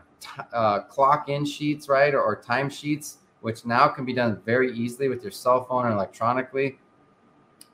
uh, 0.53 0.81
clock 0.81 1.29
in 1.29 1.45
sheets, 1.45 1.89
right, 1.89 2.13
or, 2.13 2.21
or 2.21 2.35
time 2.35 2.69
sheets, 2.69 3.17
which 3.41 3.65
now 3.65 3.87
can 3.87 4.05
be 4.05 4.13
done 4.13 4.41
very 4.45 4.71
easily 4.73 5.09
with 5.09 5.21
your 5.21 5.31
cell 5.31 5.65
phone 5.65 5.85
or 5.85 5.91
electronically 5.91 6.77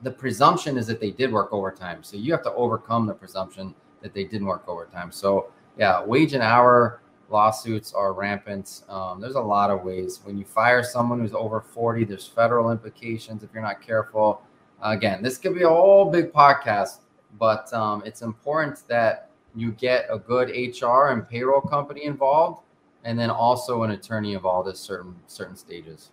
the 0.02 0.10
presumption 0.10 0.76
is 0.78 0.86
that 0.86 1.00
they 1.00 1.10
did 1.10 1.32
work 1.32 1.52
overtime. 1.52 2.02
So 2.02 2.16
you 2.16 2.32
have 2.32 2.42
to 2.44 2.52
overcome 2.54 3.06
the 3.06 3.14
presumption 3.14 3.74
that 4.02 4.14
they 4.14 4.24
didn't 4.24 4.46
work 4.46 4.64
overtime. 4.66 5.12
So 5.12 5.52
yeah, 5.78 6.02
wage 6.02 6.32
and 6.32 6.42
hour 6.42 7.02
lawsuits 7.30 7.92
are 7.92 8.12
rampant. 8.12 8.82
Um, 8.88 9.20
there's 9.20 9.36
a 9.36 9.40
lot 9.40 9.70
of 9.70 9.82
ways. 9.82 10.20
When 10.24 10.36
you 10.36 10.44
fire 10.44 10.82
someone 10.82 11.20
who's 11.20 11.32
over 11.32 11.60
40, 11.60 12.04
there's 12.04 12.26
federal 12.26 12.70
implications 12.70 13.42
if 13.42 13.50
you're 13.54 13.62
not 13.62 13.80
careful. 13.80 14.42
again, 14.82 15.22
this 15.22 15.38
could 15.38 15.54
be 15.54 15.62
a 15.62 15.68
whole 15.68 16.10
big 16.10 16.32
podcast, 16.32 17.00
but 17.38 17.72
um, 17.72 18.02
it's 18.04 18.22
important 18.22 18.82
that 18.88 19.30
you 19.54 19.72
get 19.72 20.06
a 20.10 20.18
good 20.18 20.48
HR 20.50 21.08
and 21.08 21.28
payroll 21.28 21.60
company 21.60 22.04
involved, 22.04 22.62
and 23.04 23.18
then 23.18 23.30
also 23.30 23.82
an 23.82 23.90
attorney 23.92 24.34
involved 24.34 24.68
at 24.68 24.76
certain 24.76 25.14
certain 25.26 25.56
stages. 25.56 26.10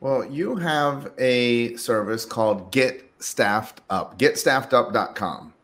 Well, 0.00 0.24
you 0.24 0.56
have 0.56 1.12
a 1.18 1.76
service 1.76 2.24
called 2.24 2.70
Get 2.70 3.10
Staffed 3.18 3.80
Up, 3.88 4.18
getstaffedup.com. 4.18 5.54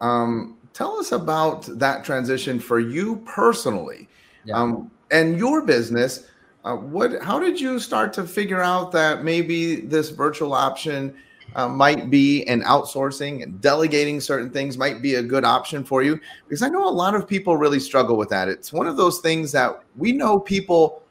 Um, 0.00 0.56
tell 0.72 0.98
us 0.98 1.12
about 1.12 1.66
that 1.78 2.04
transition 2.04 2.58
for 2.60 2.80
you 2.80 3.16
personally 3.26 4.08
yeah. 4.44 4.54
um, 4.54 4.90
and 5.10 5.38
your 5.38 5.62
business. 5.62 6.26
Uh, 6.64 6.76
what? 6.76 7.22
How 7.22 7.38
did 7.38 7.60
you 7.60 7.78
start 7.78 8.12
to 8.14 8.24
figure 8.24 8.60
out 8.60 8.92
that 8.92 9.24
maybe 9.24 9.76
this 9.76 10.10
virtual 10.10 10.52
option 10.52 11.14
uh, 11.54 11.66
might 11.68 12.10
be 12.10 12.44
an 12.44 12.62
outsourcing 12.62 13.42
and 13.42 13.60
delegating 13.60 14.20
certain 14.20 14.50
things 14.50 14.76
might 14.76 15.00
be 15.00 15.14
a 15.14 15.22
good 15.22 15.44
option 15.44 15.82
for 15.82 16.02
you? 16.02 16.20
Because 16.46 16.62
I 16.62 16.68
know 16.68 16.86
a 16.86 16.90
lot 16.90 17.14
of 17.14 17.26
people 17.26 17.56
really 17.56 17.80
struggle 17.80 18.16
with 18.16 18.28
that. 18.28 18.48
It's 18.48 18.72
one 18.72 18.86
of 18.86 18.98
those 18.98 19.20
things 19.20 19.52
that 19.52 19.82
we 19.96 20.12
know 20.12 20.38
people 20.38 21.02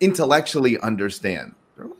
intellectually 0.00 0.78
understand 0.80 1.54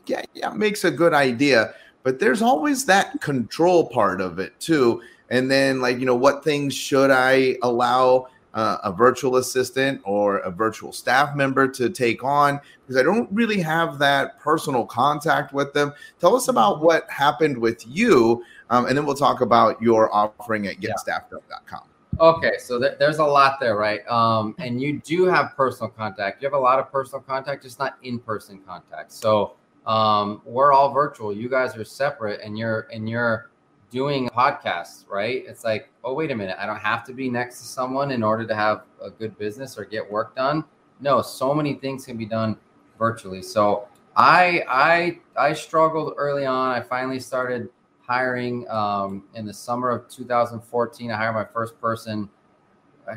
yeah, 0.05 0.23
yeah, 0.33 0.49
makes 0.49 0.83
a 0.83 0.91
good 0.91 1.13
idea. 1.13 1.73
But 2.03 2.19
there's 2.19 2.41
always 2.41 2.85
that 2.85 3.21
control 3.21 3.87
part 3.87 4.21
of 4.21 4.39
it 4.39 4.59
too. 4.59 5.01
And 5.29 5.49
then, 5.49 5.81
like, 5.81 5.99
you 5.99 6.05
know, 6.05 6.15
what 6.15 6.43
things 6.43 6.73
should 6.73 7.11
I 7.11 7.57
allow 7.61 8.27
uh, 8.53 8.77
a 8.83 8.91
virtual 8.91 9.37
assistant 9.37 10.01
or 10.03 10.37
a 10.39 10.51
virtual 10.51 10.91
staff 10.91 11.35
member 11.35 11.67
to 11.67 11.89
take 11.89 12.23
on 12.23 12.59
because 12.81 12.99
I 12.99 13.03
don't 13.03 13.29
really 13.31 13.61
have 13.61 13.99
that 13.99 14.39
personal 14.39 14.85
contact 14.85 15.53
with 15.53 15.73
them. 15.73 15.93
Tell 16.19 16.35
us 16.35 16.47
about 16.47 16.81
what 16.81 17.09
happened 17.09 17.57
with 17.57 17.85
you, 17.87 18.43
um, 18.69 18.87
and 18.87 18.97
then 18.97 19.05
we'll 19.05 19.15
talk 19.15 19.41
about 19.41 19.81
your 19.81 20.13
offering 20.13 20.67
at 20.67 20.77
getstaffedup.com. 20.79 21.83
Okay, 22.19 22.53
so 22.57 22.79
th- 22.79 22.97
there's 22.99 23.19
a 23.19 23.23
lot 23.23 23.59
there, 23.59 23.77
right? 23.77 24.05
Um, 24.09 24.55
and 24.57 24.81
you 24.81 24.99
do 24.99 25.25
have 25.25 25.55
personal 25.55 25.89
contact. 25.89 26.41
You 26.41 26.47
have 26.47 26.53
a 26.53 26.59
lot 26.59 26.79
of 26.79 26.91
personal 26.91 27.21
contact, 27.21 27.63
just 27.63 27.79
not 27.79 27.97
in-person 28.03 28.61
contact. 28.67 29.13
So 29.13 29.55
um, 29.85 30.41
we're 30.43 30.73
all 30.73 30.91
virtual. 30.91 31.31
You 31.31 31.49
guys 31.49 31.77
are 31.77 31.85
separate, 31.85 32.41
and 32.41 32.57
you're 32.57 32.87
and 32.91 33.07
you're 33.07 33.51
doing 33.89 34.29
podcasts, 34.29 35.05
right? 35.09 35.43
It's 35.47 35.63
like, 35.63 35.89
oh 36.03 36.13
wait 36.13 36.31
a 36.31 36.35
minute, 36.35 36.57
I 36.59 36.65
don't 36.65 36.79
have 36.79 37.03
to 37.05 37.13
be 37.13 37.29
next 37.29 37.59
to 37.59 37.65
someone 37.65 38.11
in 38.11 38.23
order 38.23 38.45
to 38.45 38.55
have 38.55 38.83
a 39.01 39.09
good 39.09 39.37
business 39.37 39.77
or 39.77 39.85
get 39.85 40.09
work 40.09 40.35
done. 40.35 40.63
No, 40.99 41.21
so 41.21 41.53
many 41.53 41.75
things 41.75 42.05
can 42.05 42.17
be 42.17 42.25
done 42.25 42.57
virtually. 42.97 43.41
So 43.41 43.87
I 44.15 44.63
I 44.67 45.19
I 45.37 45.53
struggled 45.53 46.13
early 46.17 46.45
on. 46.45 46.69
I 46.69 46.81
finally 46.81 47.19
started 47.19 47.69
hiring 48.01 48.67
um, 48.69 49.23
in 49.35 49.45
the 49.45 49.53
summer 49.53 49.89
of 49.89 50.09
2014. 50.09 51.11
I 51.11 51.15
hired 51.15 51.35
my 51.35 51.45
first 51.45 51.79
person. 51.79 52.29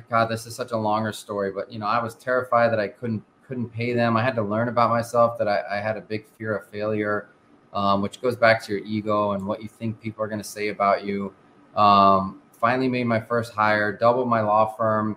God, 0.08 0.26
this 0.26 0.46
is 0.46 0.54
such 0.54 0.72
a 0.72 0.76
longer 0.76 1.12
story, 1.12 1.50
but 1.50 1.70
you 1.70 1.78
know, 1.78 1.87
I 1.87 2.02
was 2.02 2.14
terrified 2.14 2.72
that 2.72 2.80
I 2.80 2.88
couldn't 2.88 3.22
couldn't 3.46 3.68
pay 3.70 3.92
them. 3.92 4.16
I 4.16 4.22
had 4.22 4.35
to 4.37 4.42
learn 4.42 4.68
about 4.68 4.90
myself 4.90 5.37
that 5.38 5.48
I, 5.48 5.62
I 5.70 5.76
had 5.80 5.96
a 5.96 6.00
big 6.00 6.26
fear 6.38 6.56
of 6.56 6.68
failure, 6.70 7.28
um, 7.72 8.02
which 8.02 8.20
goes 8.20 8.37
back 8.37 8.62
to 8.64 8.72
your 8.72 8.85
ego 8.85 9.32
and 9.32 9.46
what 9.46 9.62
you 9.62 9.68
think 9.68 10.00
people 10.00 10.24
are 10.24 10.28
going 10.28 10.40
to 10.40 10.48
say 10.48 10.68
about 10.68 11.04
you. 11.04 11.32
Um, 11.74 12.42
finally, 12.52 12.88
made 12.88 13.04
my 13.04 13.20
first 13.20 13.52
hire, 13.52 13.92
doubled 13.96 14.28
my 14.28 14.40
law 14.40 14.66
firm. 14.66 15.16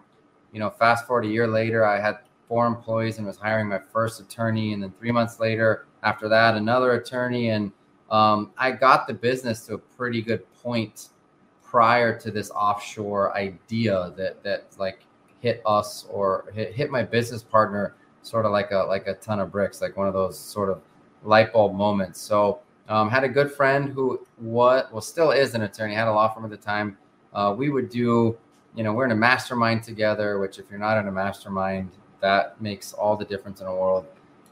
You 0.52 0.60
know, 0.60 0.70
fast 0.70 1.06
forward 1.06 1.26
a 1.26 1.30
year 1.30 1.48
later, 1.48 1.86
I 1.86 2.00
had 2.00 2.20
four 2.48 2.66
employees 2.66 3.18
and 3.18 3.28
was 3.28 3.38
hiring 3.38 3.68
my 3.68 3.80
first 3.80 4.20
attorney, 4.20 4.74
and 4.74 4.82
then 4.82 4.94
three 5.00 5.12
months 5.12 5.40
later, 5.40 5.88
after 6.04 6.30
that, 6.30 6.56
another 6.56 6.94
attorney 6.94 7.50
and 7.50 7.72
um, 8.12 8.52
I 8.58 8.72
got 8.72 9.08
the 9.08 9.14
business 9.14 9.66
to 9.68 9.76
a 9.76 9.78
pretty 9.78 10.22
good 10.22 10.46
point 10.62 11.10
prior 11.64 12.18
to 12.20 12.32
this 12.32 12.52
offshore 12.52 13.36
idea 13.36 14.14
that 14.16 14.44
that 14.44 14.68
like 14.78 15.06
hit 15.42 15.62
us 15.66 16.06
or 16.10 16.46
hit, 16.54 16.74
hit 16.74 16.92
my 16.92 17.04
business 17.04 17.44
partner 17.44 17.96
sort 18.22 18.46
of 18.46 18.52
like 18.52 18.72
a 18.72 18.78
like 18.78 19.08
a 19.08 19.16
ton 19.16 19.40
of 19.40 19.52
bricks, 19.52 19.82
like 19.82 19.98
one 19.98 20.08
of 20.08 20.14
those 20.14 20.40
sort 20.40 20.70
of 20.70 20.82
light 21.26 21.52
bulb 21.52 21.76
moments. 21.76 22.22
So 22.22 22.60
um, 22.88 23.10
had 23.10 23.24
a 23.24 23.30
good 23.30 23.52
friend 23.52 23.90
who 23.90 24.26
what 24.38 24.92
well 24.92 25.02
still 25.02 25.32
is 25.32 25.56
an 25.56 25.64
attorney, 25.64 25.96
had 25.96 26.08
a 26.08 26.14
law 26.14 26.34
firm 26.34 26.46
at 26.46 26.52
the 26.52 26.58
time. 26.58 26.98
Uh, 27.34 27.54
we 27.58 27.70
would 27.70 27.90
do, 27.90 28.38
you 28.76 28.84
know, 28.84 28.94
we're 28.94 29.06
in 29.06 29.12
a 29.12 29.16
mastermind 29.16 29.84
together. 29.84 30.40
Which 30.40 30.60
if 30.60 30.70
you're 30.70 30.80
not 30.80 30.98
in 30.98 31.08
a 31.08 31.12
mastermind, 31.12 31.92
that 32.22 32.60
makes 32.62 32.94
all 32.94 33.18
the 33.18 33.26
difference 33.26 33.60
in 33.60 33.68
the 33.68 33.74
world. 33.74 34.06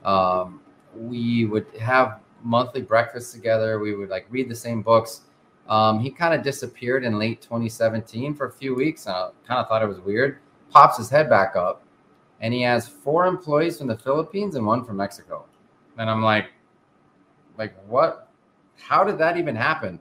Um, 0.03 0.61
we 0.95 1.45
would 1.45 1.67
have 1.79 2.19
monthly 2.43 2.81
breakfasts 2.81 3.31
together. 3.31 3.79
We 3.79 3.95
would 3.95 4.09
like 4.09 4.25
read 4.29 4.49
the 4.49 4.55
same 4.55 4.81
books. 4.81 5.21
Um, 5.69 5.99
he 5.99 6.09
kind 6.09 6.33
of 6.33 6.43
disappeared 6.43 7.05
in 7.05 7.17
late 7.17 7.41
2017 7.41 8.35
for 8.35 8.47
a 8.47 8.51
few 8.51 8.75
weeks. 8.75 9.07
I 9.07 9.29
kind 9.47 9.59
of 9.59 9.67
thought 9.67 9.81
it 9.81 9.87
was 9.87 9.99
weird. 10.01 10.39
Pops 10.69 10.97
his 10.97 11.09
head 11.09 11.29
back 11.29 11.55
up, 11.55 11.83
and 12.41 12.53
he 12.53 12.61
has 12.63 12.87
four 12.87 13.27
employees 13.27 13.77
from 13.77 13.87
the 13.87 13.97
Philippines 13.97 14.55
and 14.55 14.65
one 14.65 14.83
from 14.83 14.97
Mexico. 14.97 15.45
And 15.97 16.09
I'm 16.09 16.21
like, 16.21 16.47
like 17.57 17.73
what? 17.87 18.29
How 18.77 19.03
did 19.03 19.17
that 19.19 19.37
even 19.37 19.55
happen? 19.55 19.99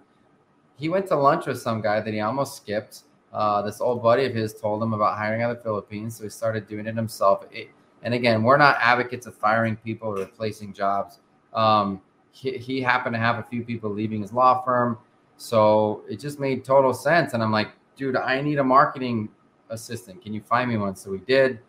He 0.76 0.88
went 0.88 1.06
to 1.08 1.16
lunch 1.16 1.46
with 1.46 1.60
some 1.60 1.80
guy 1.80 2.00
that 2.00 2.12
he 2.12 2.20
almost 2.20 2.56
skipped. 2.56 3.02
Uh, 3.32 3.62
this 3.62 3.80
old 3.80 4.02
buddy 4.02 4.24
of 4.24 4.34
his 4.34 4.52
told 4.54 4.82
him 4.82 4.92
about 4.92 5.16
hiring 5.16 5.42
out 5.42 5.50
of 5.50 5.58
the 5.58 5.62
Philippines, 5.62 6.16
so 6.16 6.24
he 6.24 6.30
started 6.30 6.68
doing 6.68 6.86
it 6.86 6.96
himself. 6.96 7.46
It, 7.50 7.70
and 8.02 8.14
again, 8.14 8.42
we're 8.42 8.56
not 8.56 8.76
advocates 8.80 9.26
of 9.26 9.34
firing 9.34 9.76
people 9.76 10.08
or 10.08 10.16
replacing 10.16 10.72
jobs. 10.72 11.20
Um, 11.54 12.00
he, 12.32 12.58
he 12.58 12.80
happened 12.80 13.14
to 13.14 13.20
have 13.20 13.38
a 13.38 13.42
few 13.42 13.62
people 13.62 13.90
leaving 13.90 14.22
his 14.22 14.32
law 14.32 14.62
firm. 14.64 14.98
So 15.36 16.02
it 16.08 16.18
just 16.18 16.40
made 16.40 16.64
total 16.64 16.92
sense. 16.92 17.32
And 17.32 17.42
I'm 17.42 17.52
like, 17.52 17.68
dude, 17.96 18.16
I 18.16 18.40
need 18.40 18.58
a 18.58 18.64
marketing 18.64 19.28
assistant. 19.70 20.22
Can 20.22 20.32
you 20.32 20.40
find 20.40 20.68
me 20.68 20.76
one? 20.76 20.96
So 20.96 21.10
we 21.10 21.18
did. 21.18 21.60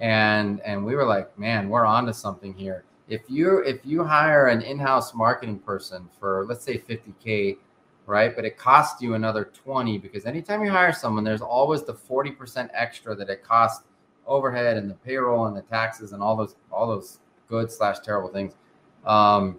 And 0.00 0.60
and 0.60 0.84
we 0.84 0.94
were 0.94 1.04
like, 1.04 1.36
man, 1.38 1.68
we're 1.68 1.84
on 1.84 2.06
to 2.06 2.14
something 2.14 2.54
here. 2.54 2.84
If 3.08 3.22
you 3.28 3.58
if 3.58 3.80
you 3.84 4.04
hire 4.04 4.46
an 4.46 4.62
in-house 4.62 5.14
marketing 5.14 5.58
person 5.58 6.08
for 6.18 6.44
let's 6.48 6.64
say 6.64 6.78
50K, 6.78 7.58
right? 8.06 8.34
But 8.34 8.44
it 8.44 8.56
costs 8.56 9.02
you 9.02 9.14
another 9.14 9.50
20 9.52 9.98
because 9.98 10.24
anytime 10.24 10.64
you 10.64 10.70
hire 10.70 10.92
someone, 10.92 11.24
there's 11.24 11.42
always 11.42 11.82
the 11.82 11.94
40% 11.94 12.70
extra 12.72 13.14
that 13.16 13.28
it 13.28 13.44
costs 13.44 13.84
overhead 14.26 14.76
and 14.76 14.88
the 14.88 14.94
payroll 14.94 15.46
and 15.46 15.56
the 15.56 15.62
taxes 15.62 16.12
and 16.12 16.22
all 16.22 16.36
those 16.36 16.54
all 16.70 16.86
those 16.86 17.18
good 17.48 17.70
slash 17.70 17.98
terrible 18.00 18.28
things. 18.28 18.54
Um, 19.04 19.58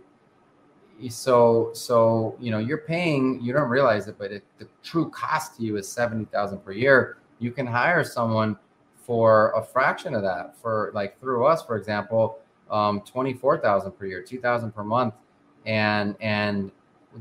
so 1.09 1.71
so 1.73 2.35
you 2.39 2.51
know 2.51 2.59
you're 2.59 2.79
paying 2.79 3.39
you 3.41 3.51
don't 3.51 3.69
realize 3.69 4.07
it 4.07 4.15
but 4.17 4.31
it, 4.31 4.43
the 4.59 4.67
true 4.83 5.09
cost 5.09 5.57
to 5.57 5.63
you 5.63 5.75
is 5.77 5.87
70000 5.87 6.59
per 6.59 6.71
year 6.71 7.17
you 7.39 7.51
can 7.51 7.65
hire 7.65 8.03
someone 8.03 8.57
for 8.95 9.51
a 9.51 9.63
fraction 9.63 10.13
of 10.13 10.21
that 10.21 10.55
for 10.61 10.91
like 10.93 11.19
through 11.19 11.45
us 11.45 11.63
for 11.63 11.75
example 11.75 12.39
um, 12.73 13.01
24000 13.01 13.91
per 13.91 14.05
year 14.05 14.21
2000 14.21 14.71
per 14.71 14.83
month 14.83 15.13
and 15.65 16.15
and 16.19 16.71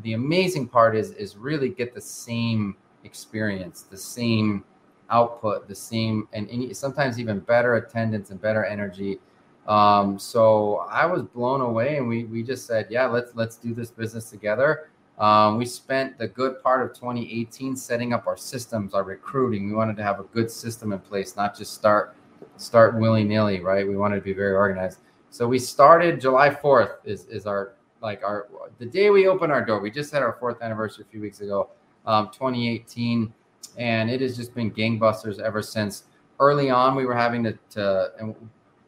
the 0.02 0.14
amazing 0.14 0.66
part 0.66 0.96
is 0.96 1.12
is 1.12 1.36
really 1.36 1.68
get 1.68 1.94
the 1.94 2.00
same 2.00 2.76
experience 3.04 3.82
the 3.82 3.96
same 3.96 4.64
output 5.10 5.68
the 5.68 5.74
same 5.74 6.26
and, 6.32 6.48
sometimes 6.76 7.20
even 7.20 7.38
better 7.40 7.76
attendance 7.76 8.30
and 8.30 8.40
better 8.40 8.64
energy 8.64 9.20
um, 9.66 10.18
so 10.18 10.86
I 10.90 11.06
was 11.06 11.22
blown 11.22 11.60
away, 11.60 11.96
and 11.96 12.08
we 12.08 12.24
we 12.24 12.42
just 12.42 12.66
said, 12.66 12.86
yeah, 12.90 13.06
let's 13.06 13.34
let's 13.34 13.56
do 13.56 13.74
this 13.74 13.90
business 13.90 14.28
together. 14.30 14.88
Um, 15.18 15.56
we 15.58 15.66
spent 15.66 16.18
the 16.18 16.26
good 16.26 16.62
part 16.62 16.82
of 16.82 16.96
2018 16.96 17.76
setting 17.76 18.12
up 18.12 18.26
our 18.26 18.36
systems, 18.36 18.94
our 18.94 19.04
recruiting. 19.04 19.68
We 19.68 19.74
wanted 19.74 19.96
to 19.98 20.02
have 20.02 20.18
a 20.18 20.24
good 20.24 20.50
system 20.50 20.92
in 20.92 20.98
place, 20.98 21.36
not 21.36 21.56
just 21.56 21.74
start 21.74 22.16
start 22.56 22.98
willy 22.98 23.22
nilly, 23.22 23.60
right? 23.60 23.86
We 23.86 23.96
wanted 23.96 24.16
to 24.16 24.22
be 24.22 24.32
very 24.32 24.54
organized. 24.54 24.98
So 25.32 25.48
we 25.48 25.58
started 25.58 26.20
July 26.20 26.50
4th 26.50 26.96
is 27.04 27.24
is 27.24 27.46
our 27.46 27.72
like 28.02 28.22
our 28.22 28.48
the 28.78 28.84
day 28.84 29.08
we 29.08 29.26
opened 29.26 29.50
our 29.50 29.64
door. 29.64 29.80
We 29.80 29.90
just 29.90 30.12
had 30.12 30.22
our 30.22 30.34
fourth 30.38 30.60
anniversary 30.60 31.06
a 31.08 31.10
few 31.10 31.22
weeks 31.22 31.40
ago, 31.40 31.70
um, 32.04 32.26
2018, 32.26 33.32
and 33.78 34.10
it 34.10 34.20
has 34.20 34.36
just 34.36 34.54
been 34.54 34.70
gangbusters 34.70 35.40
ever 35.40 35.62
since. 35.62 36.04
Early 36.38 36.68
on, 36.68 36.94
we 36.94 37.06
were 37.06 37.14
having 37.14 37.42
to, 37.44 37.58
to 37.70 38.12
and 38.20 38.34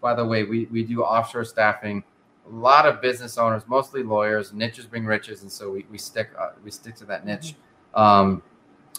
by 0.03 0.13
the 0.13 0.25
way, 0.25 0.45
we, 0.45 0.67
we 0.67 0.83
do 0.83 1.03
offshore 1.03 1.47
staffing. 1.47 2.05
A 2.47 2.51
lot 2.51 2.85
of 2.85 3.01
business 3.01 3.39
owners, 3.39 3.63
mostly 3.67 4.03
lawyers, 4.03 4.53
niches 4.53 4.85
bring 4.85 5.07
riches, 5.07 5.41
and 5.41 5.51
so 5.51 5.71
we, 5.71 5.87
we 5.91 5.97
stick 5.97 6.29
uh, 6.39 6.51
we 6.63 6.71
stick 6.71 6.95
to 6.97 7.07
that 7.07 7.25
niche. 7.25 7.55
Um, 7.95 8.43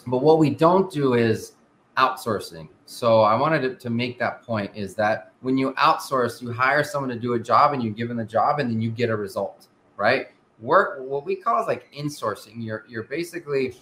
but 0.07 0.23
what 0.23 0.39
we 0.39 0.49
don't 0.49 0.91
do 0.91 1.13
is 1.13 1.53
outsourcing. 1.95 2.69
So 2.85 3.21
I 3.21 3.35
wanted 3.35 3.61
to, 3.61 3.75
to 3.75 3.89
make 3.89 4.19
that 4.19 4.43
point 4.43 4.71
is 4.75 4.93
that 4.95 5.31
when 5.41 5.57
you 5.57 5.73
outsource, 5.73 6.41
you 6.41 6.51
hire 6.51 6.83
someone 6.83 7.09
to 7.09 7.19
do 7.19 7.33
a 7.33 7.39
job 7.39 7.73
and 7.73 7.81
you 7.81 7.89
give 7.89 8.07
them 8.07 8.17
the 8.17 8.25
job 8.25 8.59
and 8.59 8.69
then 8.69 8.79
you 8.79 8.91
get 8.91 9.09
a 9.09 9.15
result, 9.15 9.67
right? 9.97 10.27
Work 10.59 10.99
what 11.01 11.25
we 11.25 11.35
call 11.35 11.59
is 11.61 11.67
like 11.67 11.91
insourcing. 11.91 12.63
You're 12.63 12.85
you're 12.87 13.03
basically 13.03 13.75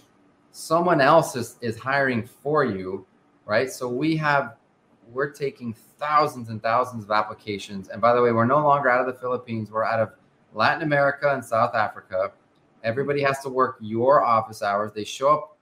someone 0.52 1.00
else 1.00 1.36
is, 1.36 1.56
is 1.60 1.78
hiring 1.78 2.26
for 2.26 2.64
you, 2.64 3.06
right? 3.44 3.70
So 3.70 3.88
we 3.88 4.16
have 4.16 4.56
we're 5.12 5.30
taking 5.30 5.74
thousands 5.98 6.48
and 6.48 6.62
thousands 6.62 7.04
of 7.04 7.10
applications. 7.10 7.88
And 7.88 8.00
by 8.00 8.14
the 8.14 8.22
way, 8.22 8.32
we're 8.32 8.46
no 8.46 8.64
longer 8.64 8.88
out 8.88 9.00
of 9.00 9.06
the 9.06 9.20
Philippines. 9.20 9.70
We're 9.70 9.84
out 9.84 10.00
of 10.00 10.12
Latin 10.54 10.82
America 10.82 11.32
and 11.32 11.44
South 11.44 11.74
Africa. 11.74 12.32
Everybody 12.82 13.22
has 13.22 13.40
to 13.40 13.48
work 13.48 13.76
your 13.80 14.24
office 14.24 14.62
hours. 14.62 14.92
They 14.92 15.04
show 15.04 15.32
up 15.32 15.53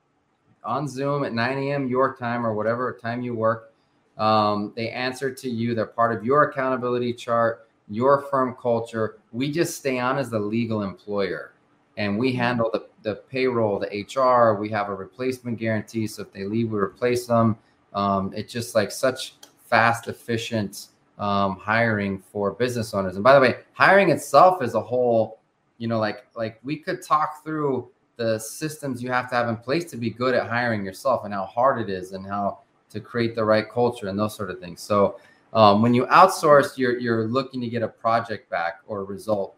on 0.64 0.88
Zoom 0.88 1.24
at 1.24 1.32
9 1.32 1.58
a.m. 1.58 1.88
your 1.88 2.16
time 2.16 2.46
or 2.46 2.54
whatever 2.54 2.98
time 3.00 3.22
you 3.22 3.34
work. 3.34 3.72
Um, 4.18 4.72
they 4.76 4.90
answer 4.90 5.34
to 5.34 5.50
you. 5.50 5.74
They're 5.74 5.86
part 5.86 6.16
of 6.16 6.24
your 6.24 6.44
accountability 6.44 7.14
chart, 7.14 7.68
your 7.88 8.22
firm 8.22 8.56
culture. 8.60 9.18
We 9.32 9.50
just 9.50 9.76
stay 9.76 9.98
on 9.98 10.18
as 10.18 10.30
the 10.30 10.38
legal 10.38 10.82
employer 10.82 11.52
and 11.96 12.18
we 12.18 12.32
handle 12.32 12.70
the, 12.72 12.86
the 13.02 13.16
payroll, 13.16 13.78
the 13.78 14.06
HR. 14.06 14.54
We 14.60 14.68
have 14.70 14.88
a 14.88 14.94
replacement 14.94 15.58
guarantee. 15.58 16.06
So 16.06 16.22
if 16.22 16.32
they 16.32 16.44
leave, 16.44 16.70
we 16.70 16.78
replace 16.78 17.26
them. 17.26 17.58
Um, 17.94 18.32
it's 18.34 18.52
just 18.52 18.74
like 18.74 18.90
such 18.90 19.34
fast, 19.68 20.08
efficient 20.08 20.88
um, 21.18 21.56
hiring 21.56 22.18
for 22.18 22.52
business 22.52 22.94
owners. 22.94 23.16
And 23.16 23.24
by 23.24 23.34
the 23.34 23.40
way, 23.40 23.56
hiring 23.72 24.10
itself 24.10 24.62
is 24.62 24.74
a 24.74 24.80
whole, 24.80 25.40
you 25.78 25.88
know, 25.88 25.98
like 25.98 26.26
like 26.34 26.58
we 26.62 26.76
could 26.76 27.02
talk 27.02 27.44
through 27.44 27.88
the 28.16 28.38
systems 28.38 29.02
you 29.02 29.10
have 29.10 29.28
to 29.30 29.34
have 29.34 29.48
in 29.48 29.56
place 29.56 29.84
to 29.90 29.96
be 29.96 30.10
good 30.10 30.34
at 30.34 30.48
hiring 30.48 30.84
yourself 30.84 31.24
and 31.24 31.32
how 31.32 31.46
hard 31.46 31.80
it 31.80 31.90
is 31.90 32.12
and 32.12 32.26
how 32.26 32.58
to 32.90 33.00
create 33.00 33.34
the 33.34 33.44
right 33.44 33.70
culture 33.70 34.08
and 34.08 34.18
those 34.18 34.36
sort 34.36 34.50
of 34.50 34.60
things. 34.60 34.80
So 34.80 35.18
um, 35.54 35.82
when 35.82 35.94
you 35.94 36.06
outsource, 36.06 36.76
you're 36.78 36.98
you're 36.98 37.26
looking 37.26 37.60
to 37.60 37.68
get 37.68 37.82
a 37.82 37.88
project 37.88 38.48
back 38.50 38.80
or 38.86 39.00
a 39.00 39.04
result. 39.04 39.54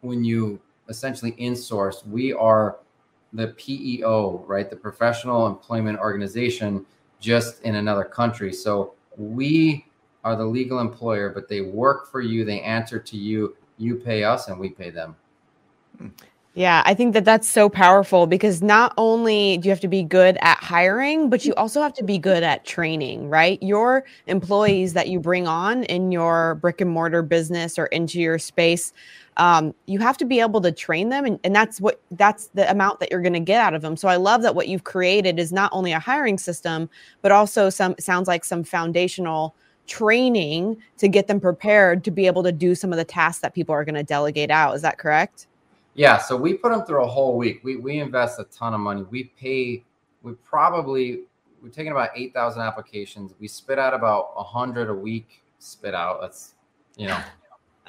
When 0.00 0.24
you 0.24 0.60
essentially 0.88 1.32
insource, 1.32 2.06
we 2.06 2.32
are 2.32 2.78
the 3.32 3.48
PEO, 3.48 4.44
right? 4.46 4.68
The 4.68 4.76
professional 4.76 5.46
employment 5.46 5.98
organization 5.98 6.84
just 7.20 7.62
in 7.62 7.76
another 7.76 8.04
country. 8.04 8.52
So 8.52 8.94
we 9.16 9.86
are 10.24 10.36
the 10.36 10.44
legal 10.44 10.80
employer, 10.80 11.30
but 11.30 11.48
they 11.48 11.60
work 11.62 12.10
for 12.10 12.20
you, 12.20 12.44
they 12.44 12.60
answer 12.60 12.98
to 12.98 13.16
you, 13.16 13.56
you 13.78 13.96
pay 13.96 14.24
us, 14.24 14.48
and 14.48 14.58
we 14.58 14.70
pay 14.70 14.90
them. 14.90 15.16
Yeah, 16.54 16.82
I 16.84 16.92
think 16.92 17.14
that 17.14 17.24
that's 17.24 17.48
so 17.48 17.70
powerful 17.70 18.26
because 18.26 18.60
not 18.60 18.92
only 18.98 19.56
do 19.56 19.68
you 19.68 19.70
have 19.70 19.80
to 19.80 19.88
be 19.88 20.02
good 20.02 20.36
at 20.42 20.58
hiring, 20.58 21.30
but 21.30 21.46
you 21.46 21.54
also 21.54 21.80
have 21.80 21.94
to 21.94 22.04
be 22.04 22.18
good 22.18 22.42
at 22.42 22.66
training, 22.66 23.30
right? 23.30 23.62
Your 23.62 24.04
employees 24.26 24.92
that 24.92 25.08
you 25.08 25.18
bring 25.18 25.46
on 25.48 25.84
in 25.84 26.12
your 26.12 26.56
brick 26.56 26.82
and 26.82 26.90
mortar 26.90 27.22
business 27.22 27.78
or 27.78 27.86
into 27.86 28.20
your 28.20 28.38
space, 28.38 28.92
um, 29.38 29.74
you 29.86 29.98
have 30.00 30.18
to 30.18 30.26
be 30.26 30.40
able 30.40 30.60
to 30.60 30.72
train 30.72 31.08
them. 31.08 31.24
And, 31.24 31.40
and 31.42 31.54
that's 31.56 31.80
what 31.80 32.02
that's 32.10 32.48
the 32.48 32.70
amount 32.70 33.00
that 33.00 33.10
you're 33.10 33.22
going 33.22 33.32
to 33.32 33.40
get 33.40 33.62
out 33.62 33.72
of 33.72 33.80
them. 33.80 33.96
So 33.96 34.08
I 34.08 34.16
love 34.16 34.42
that 34.42 34.54
what 34.54 34.68
you've 34.68 34.84
created 34.84 35.38
is 35.38 35.52
not 35.54 35.70
only 35.72 35.92
a 35.92 35.98
hiring 35.98 36.36
system, 36.36 36.90
but 37.22 37.32
also 37.32 37.70
some 37.70 37.94
sounds 37.98 38.28
like 38.28 38.44
some 38.44 38.62
foundational 38.62 39.54
training 39.86 40.76
to 40.98 41.08
get 41.08 41.28
them 41.28 41.40
prepared 41.40 42.04
to 42.04 42.10
be 42.10 42.26
able 42.26 42.42
to 42.42 42.52
do 42.52 42.74
some 42.74 42.92
of 42.92 42.98
the 42.98 43.04
tasks 43.06 43.40
that 43.40 43.54
people 43.54 43.74
are 43.74 43.86
going 43.86 43.94
to 43.94 44.02
delegate 44.02 44.50
out. 44.50 44.74
Is 44.74 44.82
that 44.82 44.98
correct? 44.98 45.46
Yeah, 45.94 46.18
so 46.18 46.36
we 46.36 46.54
put 46.54 46.72
them 46.72 46.84
through 46.84 47.04
a 47.04 47.06
whole 47.06 47.36
week. 47.36 47.60
We 47.62 47.76
we 47.76 47.98
invest 47.98 48.38
a 48.38 48.44
ton 48.44 48.74
of 48.74 48.80
money. 48.80 49.02
We 49.02 49.24
pay. 49.38 49.84
We 50.22 50.32
probably 50.44 51.24
we're 51.62 51.68
taking 51.68 51.92
about 51.92 52.10
eight 52.16 52.32
thousand 52.32 52.62
applications. 52.62 53.34
We 53.38 53.48
spit 53.48 53.78
out 53.78 53.92
about 53.92 54.32
a 54.36 54.42
hundred 54.42 54.88
a 54.88 54.94
week. 54.94 55.42
Spit 55.58 55.94
out. 55.94 56.20
That's 56.20 56.54
you 56.96 57.08
know 57.08 57.20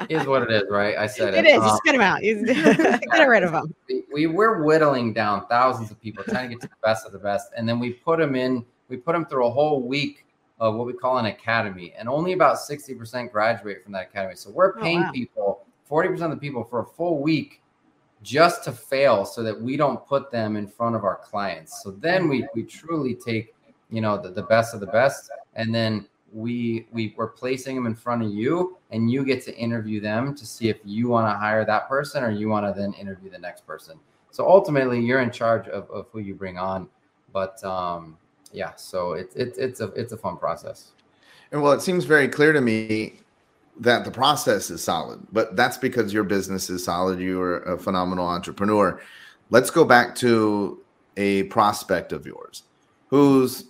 is 0.10 0.26
what 0.26 0.44
it 0.44 0.52
is, 0.52 0.64
right? 0.70 0.98
I 0.98 1.08
said 1.08 1.34
it. 1.34 1.46
It 1.46 1.56
is. 1.56 1.62
Um, 1.62 1.78
spit 1.78 1.94
them 1.94 2.02
out. 2.02 2.22
get 2.22 3.24
rid 3.24 3.44
of 3.44 3.52
them. 3.52 3.74
We, 3.88 4.04
we 4.14 4.28
we're 4.28 4.64
whittling 4.64 5.14
down 5.14 5.48
thousands 5.48 5.92
of 5.92 6.02
people, 6.02 6.24
trying 6.24 6.50
to 6.50 6.56
get 6.56 6.62
to 6.62 6.68
the 6.68 6.76
best 6.84 7.06
of 7.06 7.12
the 7.12 7.20
best, 7.20 7.52
and 7.56 7.68
then 7.68 7.80
we 7.80 7.92
put 7.92 8.20
them 8.20 8.36
in. 8.36 8.66
We 8.90 8.98
put 8.98 9.14
them 9.14 9.26
through 9.26 9.48
a 9.48 9.52
whole 9.52 9.82
week 9.82 10.26
of 10.60 10.76
what 10.76 10.88
we 10.88 10.94
call 10.94 11.18
an 11.18 11.28
academy, 11.28 11.94
and 11.98 12.10
only 12.10 12.34
about 12.34 12.60
sixty 12.60 12.94
percent 12.96 13.32
graduate 13.32 13.84
from 13.84 13.94
that 13.94 14.10
academy. 14.10 14.36
So 14.36 14.50
we're 14.50 14.78
oh, 14.78 14.82
paying 14.82 15.00
oh, 15.00 15.04
wow. 15.04 15.12
people 15.12 15.66
forty 15.86 16.10
percent 16.10 16.34
of 16.34 16.40
the 16.40 16.42
people 16.42 16.64
for 16.64 16.82
a 16.82 16.86
full 16.86 17.22
week 17.22 17.62
just 18.24 18.64
to 18.64 18.72
fail 18.72 19.26
so 19.26 19.44
that 19.44 19.60
we 19.60 19.78
don't 19.78 20.06
put 20.08 20.32
them 20.32 20.56
in 20.56 20.68
front 20.68 20.96
of 20.96 21.04
our 21.04 21.18
clients. 21.18 21.84
So 21.84 21.92
then 21.92 22.28
we 22.28 22.48
we 22.56 22.64
truly 22.64 23.14
take, 23.14 23.54
you 23.90 24.02
know, 24.02 24.18
the, 24.18 24.30
the 24.30 24.44
best 24.44 24.74
of 24.74 24.80
the 24.80 24.88
best 24.88 25.30
and 25.56 25.74
then 25.76 26.08
we 26.32 26.88
we 26.92 27.14
we're 27.16 27.28
placing 27.28 27.76
them 27.76 27.86
in 27.86 27.94
front 27.94 28.24
of 28.24 28.32
you 28.32 28.78
and 28.90 29.12
you 29.12 29.24
get 29.24 29.44
to 29.44 29.56
interview 29.56 30.00
them 30.00 30.34
to 30.36 30.46
see 30.46 30.70
if 30.70 30.78
you 30.84 31.08
want 31.08 31.32
to 31.32 31.38
hire 31.38 31.64
that 31.66 31.88
person 31.88 32.24
or 32.24 32.32
you 32.32 32.50
want 32.50 32.66
to 32.66 32.80
then 32.80 32.94
interview 32.94 33.30
the 33.30 33.38
next 33.38 33.68
person. 33.68 34.00
So 34.32 34.48
ultimately 34.48 35.00
you're 35.00 35.22
in 35.22 35.30
charge 35.30 35.68
of, 35.68 35.90
of 35.92 36.08
who 36.12 36.20
you 36.20 36.34
bring 36.34 36.58
on. 36.58 36.88
But 37.32 37.64
um 37.64 38.18
yeah, 38.52 38.74
so 38.76 39.14
it's 39.14 39.36
it, 39.36 39.56
it's 39.58 39.82
a 39.82 39.88
it's 39.94 40.14
a 40.14 40.18
fun 40.18 40.38
process. 40.38 40.92
And 41.52 41.62
well, 41.62 41.74
it 41.74 41.82
seems 41.82 42.06
very 42.06 42.28
clear 42.28 42.52
to 42.52 42.62
me 42.62 43.20
that 43.80 44.06
the 44.06 44.12
process 44.12 44.70
is 44.70 44.84
solid, 44.84 45.26
but 45.32 45.56
that's 45.56 45.78
because 45.78 46.14
your 46.14 46.24
business 46.24 46.70
is 46.70 46.84
solid. 46.84 47.20
You 47.20 47.42
are 47.42 47.60
a 47.60 47.78
phenomenal 47.78 48.28
entrepreneur. 48.28 49.02
Let's 49.50 49.70
go 49.70 49.84
back 49.84 50.16
to 50.16 50.80
a 51.18 51.44
prospect 51.44 52.12
of 52.12 52.26
yours 52.26 52.64
who's 53.08 53.66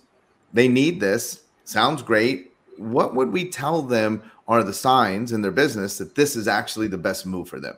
they 0.54 0.68
need 0.68 1.00
this. 1.00 1.42
Sounds 1.64 2.02
great. 2.02 2.52
What 2.78 3.14
would 3.14 3.32
we 3.32 3.48
tell 3.50 3.82
them 3.82 4.22
are 4.46 4.62
the 4.62 4.72
signs 4.72 5.32
in 5.32 5.42
their 5.42 5.50
business 5.50 5.98
that 5.98 6.14
this 6.14 6.36
is 6.36 6.48
actually 6.48 6.88
the 6.88 6.98
best 6.98 7.26
move 7.26 7.48
for 7.48 7.60
them? 7.60 7.76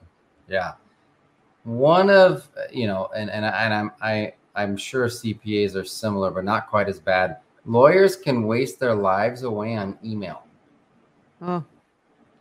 Yeah. 0.49 0.73
One 1.65 2.11
of, 2.11 2.49
you 2.71 2.87
know, 2.87 3.09
and, 3.17 3.31
and, 3.31 3.45
and 3.45 3.75
I'm, 3.75 3.93
I, 4.01 4.35
I'm 4.55 4.77
sure 4.77 5.07
CPAs 5.07 5.75
are 5.75 5.85
similar, 5.85 6.31
but 6.31 6.45
not 6.45 6.69
quite 6.69 6.89
as 6.89 7.01
bad. 7.01 7.39
Lawyers 7.65 8.15
can 8.15 8.47
waste 8.47 8.79
their 8.79 8.95
lives 8.95 9.43
away 9.43 9.77
on 9.77 9.99
email. 10.05 10.45
Oh. 11.43 11.65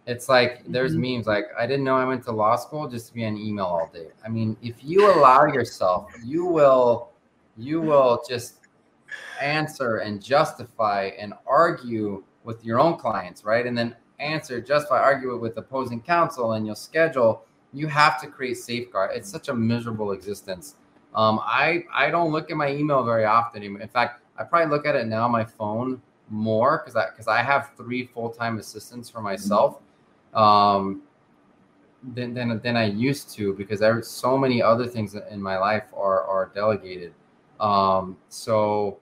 It's 0.08 0.30
like 0.30 0.62
there's 0.68 0.94
mm-hmm. 0.94 1.16
memes 1.16 1.28
like 1.28 1.46
I 1.58 1.66
didn't 1.66 1.84
know 1.84 1.96
I 1.96 2.06
went 2.06 2.24
to 2.26 2.32
law 2.32 2.56
school 2.56 2.88
just 2.88 3.08
to 3.08 3.14
be 3.14 3.26
on 3.26 3.38
email 3.38 3.66
all 3.66 3.90
day. 3.94 4.10
I 4.24 4.30
mean, 4.30 4.56
if 4.62 4.84
you 4.84 5.12
allow 5.12 5.46
yourself, 5.46 6.12
you 6.24 6.46
will 6.46 7.10
you 7.58 7.82
will 7.82 8.24
just 8.28 8.60
answer 9.42 9.98
and 9.98 10.22
justify 10.22 11.12
and 11.18 11.34
argue 11.48 12.24
with 12.44 12.64
your 12.64 12.80
own 12.80 12.98
clients, 12.98 13.44
right? 13.44 13.66
And 13.66 13.76
then 13.78 13.96
answer, 14.20 14.62
justify, 14.62 15.00
argue 15.00 15.34
it 15.34 15.38
with 15.38 15.58
opposing 15.58 16.02
counsel, 16.02 16.54
and 16.54 16.66
you'll 16.66 16.76
schedule. 16.76 17.44
You 17.74 17.88
have 17.88 18.22
to 18.22 18.28
create 18.28 18.58
safeguard. 18.58 19.12
It's 19.14 19.30
such 19.30 19.50
a 19.50 19.54
miserable 19.54 20.12
existence. 20.12 20.76
Um, 21.16 21.40
I 21.44 21.84
I 21.94 22.12
don't 22.12 22.32
look 22.32 22.52
at 22.52 22.58
my 22.58 22.70
email 22.70 23.04
very 23.04 23.26
often. 23.26 23.64
In 23.64 23.88
fact, 23.88 24.22
I 24.38 24.44
probably 24.44 24.70
look 24.70 24.86
at 24.86 24.96
it 24.96 25.08
now 25.08 25.26
on 25.26 25.32
my 25.32 25.46
phone 25.46 26.02
more 26.30 26.80
because 26.80 26.96
I 26.96 27.10
because 27.10 27.28
I 27.28 27.42
have 27.42 27.72
three 27.76 28.06
full 28.06 28.30
time 28.30 28.60
assistants 28.60 29.10
for 29.10 29.22
myself 29.22 29.80
um, 30.36 31.02
than, 32.14 32.34
than, 32.34 32.60
than 32.62 32.78
I 32.78 32.86
used 32.86 33.32
to 33.36 33.54
because 33.54 33.80
there's 33.80 34.08
so 34.08 34.38
many 34.38 34.62
other 34.62 34.86
things 34.86 35.16
in 35.16 35.42
my 35.42 35.58
life 35.58 35.86
are, 35.96 36.24
are 36.24 36.52
delegated. 36.54 37.14
Um, 37.60 38.18
so, 38.30 39.00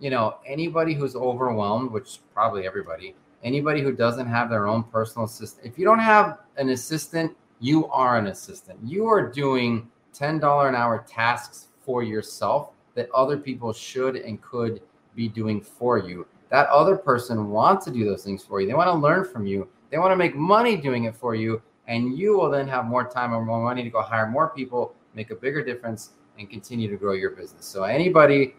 you 0.00 0.10
know, 0.10 0.36
anybody 0.46 0.94
who's 0.94 1.16
overwhelmed, 1.16 1.90
which 1.90 2.20
probably 2.32 2.66
everybody, 2.66 3.14
anybody 3.42 3.82
who 3.82 3.92
doesn't 3.92 4.26
have 4.26 4.48
their 4.48 4.66
own 4.66 4.84
personal 4.84 5.26
assistant, 5.26 5.66
if 5.66 5.78
you 5.78 5.84
don't 5.84 5.98
have 5.98 6.38
an 6.56 6.70
assistant, 6.70 7.36
you 7.60 7.86
are 7.88 8.18
an 8.18 8.28
assistant. 8.28 8.78
You 8.84 9.06
are 9.06 9.30
doing 9.30 9.90
$10 10.14 10.68
an 10.68 10.74
hour 10.74 11.04
tasks 11.06 11.68
for 11.80 12.02
yourself 12.02 12.70
that 12.94 13.10
other 13.10 13.36
people 13.36 13.72
should 13.72 14.16
and 14.16 14.40
could 14.40 14.80
be 15.14 15.28
doing 15.28 15.60
for 15.60 15.98
you. 15.98 16.26
That 16.50 16.68
other 16.68 16.96
person 16.96 17.50
wants 17.50 17.84
to 17.86 17.90
do 17.90 18.04
those 18.04 18.24
things 18.24 18.42
for 18.42 18.60
you. 18.60 18.66
They 18.66 18.74
want 18.74 18.88
to 18.88 18.94
learn 18.94 19.24
from 19.24 19.46
you. 19.46 19.68
They 19.90 19.98
want 19.98 20.12
to 20.12 20.16
make 20.16 20.34
money 20.34 20.76
doing 20.76 21.04
it 21.04 21.14
for 21.14 21.34
you, 21.34 21.62
and 21.86 22.18
you 22.18 22.36
will 22.36 22.50
then 22.50 22.66
have 22.68 22.84
more 22.84 23.08
time 23.08 23.32
and 23.32 23.46
more 23.46 23.62
money 23.62 23.82
to 23.82 23.90
go 23.90 24.02
hire 24.02 24.26
more 24.26 24.50
people, 24.50 24.94
make 25.14 25.30
a 25.30 25.36
bigger 25.36 25.64
difference, 25.64 26.10
and 26.38 26.50
continue 26.50 26.90
to 26.90 26.96
grow 26.96 27.12
your 27.12 27.30
business. 27.30 27.66
So 27.66 27.84
anybody 27.84 28.54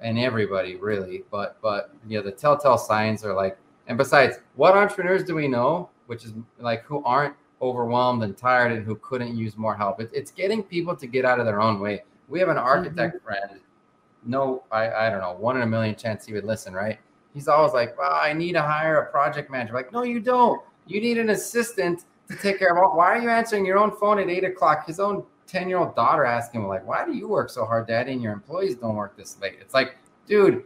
and 0.00 0.18
everybody 0.18 0.76
really, 0.76 1.24
but 1.30 1.60
but 1.60 1.94
you 2.06 2.18
know 2.18 2.24
the 2.24 2.32
telltale 2.32 2.78
signs 2.78 3.24
are 3.24 3.34
like, 3.34 3.58
and 3.86 3.98
besides, 3.98 4.38
what 4.54 4.76
entrepreneurs 4.76 5.24
do 5.24 5.34
we 5.34 5.48
know, 5.48 5.90
which 6.06 6.24
is 6.24 6.32
like 6.58 6.82
who 6.84 7.02
aren't 7.04 7.34
overwhelmed 7.62 8.22
and 8.22 8.36
tired 8.36 8.72
and 8.72 8.84
who 8.84 8.96
couldn't 8.96 9.36
use 9.36 9.56
more 9.56 9.74
help? 9.74 10.00
It, 10.00 10.10
it's 10.12 10.30
getting 10.30 10.62
people 10.62 10.96
to 10.96 11.06
get 11.06 11.24
out 11.24 11.40
of 11.40 11.46
their 11.46 11.60
own 11.60 11.80
way. 11.80 12.04
We 12.28 12.38
have 12.40 12.48
an 12.48 12.58
architect 12.58 13.16
mm-hmm. 13.16 13.24
friend. 13.24 13.60
No, 14.24 14.64
I 14.70 14.90
I 14.90 15.10
don't 15.10 15.20
know, 15.20 15.32
one 15.32 15.56
in 15.56 15.62
a 15.62 15.66
million 15.66 15.96
chance 15.96 16.26
he 16.26 16.32
would 16.32 16.44
listen, 16.44 16.72
right? 16.74 16.98
He's 17.34 17.48
always 17.48 17.72
like, 17.72 17.96
well, 17.98 18.12
I 18.12 18.32
need 18.32 18.52
to 18.52 18.62
hire 18.62 19.02
a 19.02 19.10
project 19.10 19.50
manager. 19.50 19.74
Like, 19.74 19.92
no, 19.92 20.02
you 20.02 20.20
don't. 20.20 20.62
You 20.86 21.00
need 21.00 21.18
an 21.18 21.30
assistant 21.30 22.04
to 22.28 22.36
take 22.36 22.58
care 22.58 22.72
of 22.72 22.78
all. 22.78 22.96
Why 22.96 23.16
are 23.16 23.22
you 23.22 23.28
answering 23.28 23.64
your 23.64 23.78
own 23.78 23.96
phone 23.96 24.18
at 24.18 24.28
eight 24.28 24.44
o'clock? 24.44 24.86
His 24.86 25.00
own 25.00 25.24
10 25.46 25.68
year 25.68 25.78
old 25.78 25.94
daughter 25.96 26.24
asking 26.24 26.62
him, 26.62 26.68
like, 26.68 26.86
why 26.86 27.04
do 27.04 27.12
you 27.12 27.28
work 27.28 27.50
so 27.50 27.64
hard, 27.64 27.86
daddy, 27.86 28.12
and 28.12 28.22
your 28.22 28.32
employees 28.32 28.76
don't 28.76 28.96
work 28.96 29.16
this 29.16 29.36
late? 29.40 29.58
It's 29.60 29.74
like, 29.74 29.96
dude, 30.26 30.64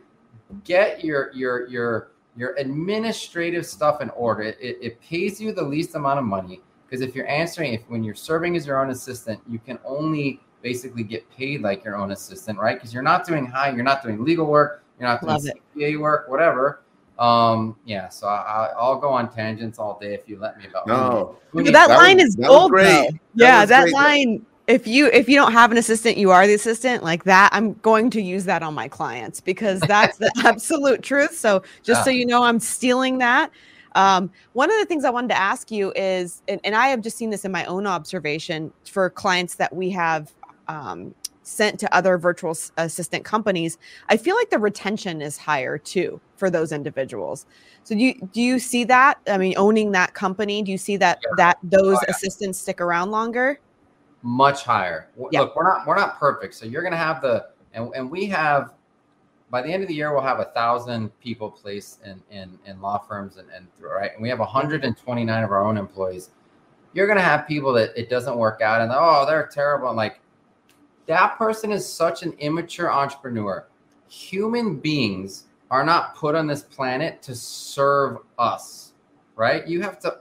get 0.64 1.04
your, 1.04 1.32
your, 1.32 1.66
your, 1.68 2.10
your 2.36 2.54
administrative 2.56 3.66
stuff 3.66 4.00
in 4.00 4.10
order. 4.10 4.42
It, 4.42 4.58
it, 4.60 4.78
it 4.80 5.00
pays 5.00 5.40
you 5.40 5.52
the 5.52 5.62
least 5.62 5.94
amount 5.94 6.18
of 6.18 6.24
money 6.24 6.60
because 6.86 7.00
if 7.00 7.14
you're 7.14 7.28
answering, 7.28 7.72
if 7.72 7.82
when 7.88 8.04
you're 8.04 8.14
serving 8.14 8.56
as 8.56 8.66
your 8.66 8.80
own 8.80 8.90
assistant, 8.90 9.40
you 9.48 9.58
can 9.58 9.78
only 9.84 10.40
basically 10.62 11.02
get 11.02 11.28
paid 11.30 11.60
like 11.60 11.84
your 11.84 11.96
own 11.96 12.12
assistant, 12.12 12.58
right? 12.58 12.76
Because 12.76 12.94
you're 12.94 13.02
not 13.02 13.26
doing 13.26 13.46
high, 13.46 13.70
you're 13.70 13.82
not 13.82 14.02
doing 14.02 14.22
legal 14.22 14.46
work, 14.46 14.83
you're 15.04 15.20
not 15.28 15.42
doing 15.42 15.54
CPA 15.76 16.00
work, 16.00 16.28
whatever. 16.28 16.80
Um, 17.18 17.76
yeah, 17.84 18.08
so 18.08 18.26
I, 18.26 18.72
will 18.76 18.98
go 18.98 19.10
on 19.10 19.32
tangents 19.32 19.78
all 19.78 19.98
day 20.00 20.14
if 20.14 20.28
you 20.28 20.38
let 20.38 20.58
me. 20.58 20.66
About 20.66 20.86
no, 20.86 21.36
that, 21.52 21.72
that, 21.72 21.88
line 21.90 22.16
was, 22.16 22.26
is 22.26 22.36
gold. 22.36 22.72
Though. 22.72 23.08
Yeah, 23.34 23.64
that, 23.64 23.86
that 23.86 23.90
line. 23.92 24.44
If 24.66 24.86
you 24.86 25.08
if 25.08 25.28
you 25.28 25.36
don't 25.36 25.52
have 25.52 25.70
an 25.72 25.78
assistant, 25.78 26.16
you 26.16 26.30
are 26.30 26.46
the 26.46 26.54
assistant. 26.54 27.04
Like 27.04 27.24
that, 27.24 27.50
I'm 27.52 27.74
going 27.74 28.10
to 28.10 28.22
use 28.22 28.44
that 28.46 28.62
on 28.62 28.74
my 28.74 28.88
clients 28.88 29.40
because 29.40 29.78
that's 29.80 30.16
the 30.16 30.32
absolute 30.44 31.02
truth. 31.02 31.36
So 31.36 31.62
just 31.82 32.00
yeah. 32.00 32.04
so 32.04 32.10
you 32.10 32.26
know, 32.26 32.42
I'm 32.42 32.58
stealing 32.58 33.18
that. 33.18 33.50
Um, 33.94 34.32
one 34.54 34.72
of 34.72 34.78
the 34.80 34.86
things 34.86 35.04
I 35.04 35.10
wanted 35.10 35.28
to 35.28 35.38
ask 35.38 35.70
you 35.70 35.92
is, 35.94 36.42
and, 36.48 36.60
and, 36.64 36.74
I 36.74 36.88
have 36.88 37.00
just 37.00 37.16
seen 37.16 37.30
this 37.30 37.44
in 37.44 37.52
my 37.52 37.64
own 37.66 37.86
observation 37.86 38.72
for 38.84 39.08
clients 39.08 39.54
that 39.54 39.72
we 39.72 39.88
have 39.90 40.32
um, 40.66 41.14
sent 41.44 41.78
to 41.78 41.94
other 41.94 42.18
virtual 42.18 42.56
assistant 42.76 43.24
companies, 43.24 43.78
I 44.08 44.16
feel 44.16 44.34
like 44.34 44.50
the 44.50 44.58
retention 44.58 45.22
is 45.22 45.36
higher 45.36 45.78
too 45.78 46.20
for 46.36 46.50
those 46.50 46.72
individuals. 46.72 47.46
So 47.84 47.94
do 47.94 48.00
you 48.00 48.28
do 48.32 48.40
you 48.40 48.58
see 48.58 48.84
that? 48.84 49.20
I 49.28 49.38
mean, 49.38 49.54
owning 49.56 49.92
that 49.92 50.14
company, 50.14 50.62
do 50.62 50.72
you 50.72 50.78
see 50.78 50.96
that 50.96 51.20
yeah. 51.22 51.34
that 51.36 51.58
those 51.62 51.98
oh, 51.98 52.00
yeah. 52.02 52.10
assistants 52.10 52.58
stick 52.58 52.80
around 52.80 53.10
longer? 53.10 53.60
Much 54.22 54.64
higher. 54.64 55.10
Yeah. 55.30 55.42
Look, 55.42 55.54
we're 55.54 55.68
not 55.68 55.86
we're 55.86 55.96
not 55.96 56.18
perfect. 56.18 56.54
So 56.54 56.66
you're 56.66 56.82
gonna 56.82 56.96
have 56.96 57.22
the 57.22 57.46
and, 57.74 57.92
and 57.94 58.10
we 58.10 58.26
have 58.26 58.72
by 59.50 59.62
the 59.62 59.72
end 59.72 59.82
of 59.82 59.88
the 59.88 59.94
year 59.94 60.12
we'll 60.12 60.22
have 60.22 60.40
a 60.40 60.46
thousand 60.46 61.16
people 61.20 61.50
placed 61.50 62.02
in 62.04 62.20
in, 62.30 62.58
in 62.66 62.80
law 62.80 62.98
firms 62.98 63.36
and, 63.36 63.48
and 63.54 63.66
right 63.78 64.12
and 64.12 64.22
we 64.22 64.28
have 64.28 64.38
129 64.38 65.44
of 65.44 65.50
our 65.52 65.64
own 65.64 65.76
employees 65.76 66.30
you're 66.92 67.06
going 67.06 67.18
to 67.18 67.22
have 67.22 67.46
people 67.46 67.72
that 67.72 67.90
it 67.96 68.08
doesn't 68.08 68.36
work 68.36 68.62
out 68.62 68.80
and 68.80 68.90
oh 68.92 69.24
they're 69.26 69.46
terrible 69.46 69.88
and 69.88 69.96
like 69.96 70.20
that 71.06 71.36
person 71.38 71.72
is 71.72 71.90
such 71.90 72.22
an 72.22 72.32
immature 72.38 72.90
entrepreneur. 72.90 73.66
Human 74.08 74.76
beings 74.76 75.44
are 75.70 75.84
not 75.84 76.14
put 76.14 76.34
on 76.34 76.46
this 76.46 76.62
planet 76.62 77.22
to 77.22 77.34
serve 77.34 78.18
us, 78.38 78.92
right? 79.36 79.66
You 79.66 79.82
have 79.82 79.98
to 80.00 80.18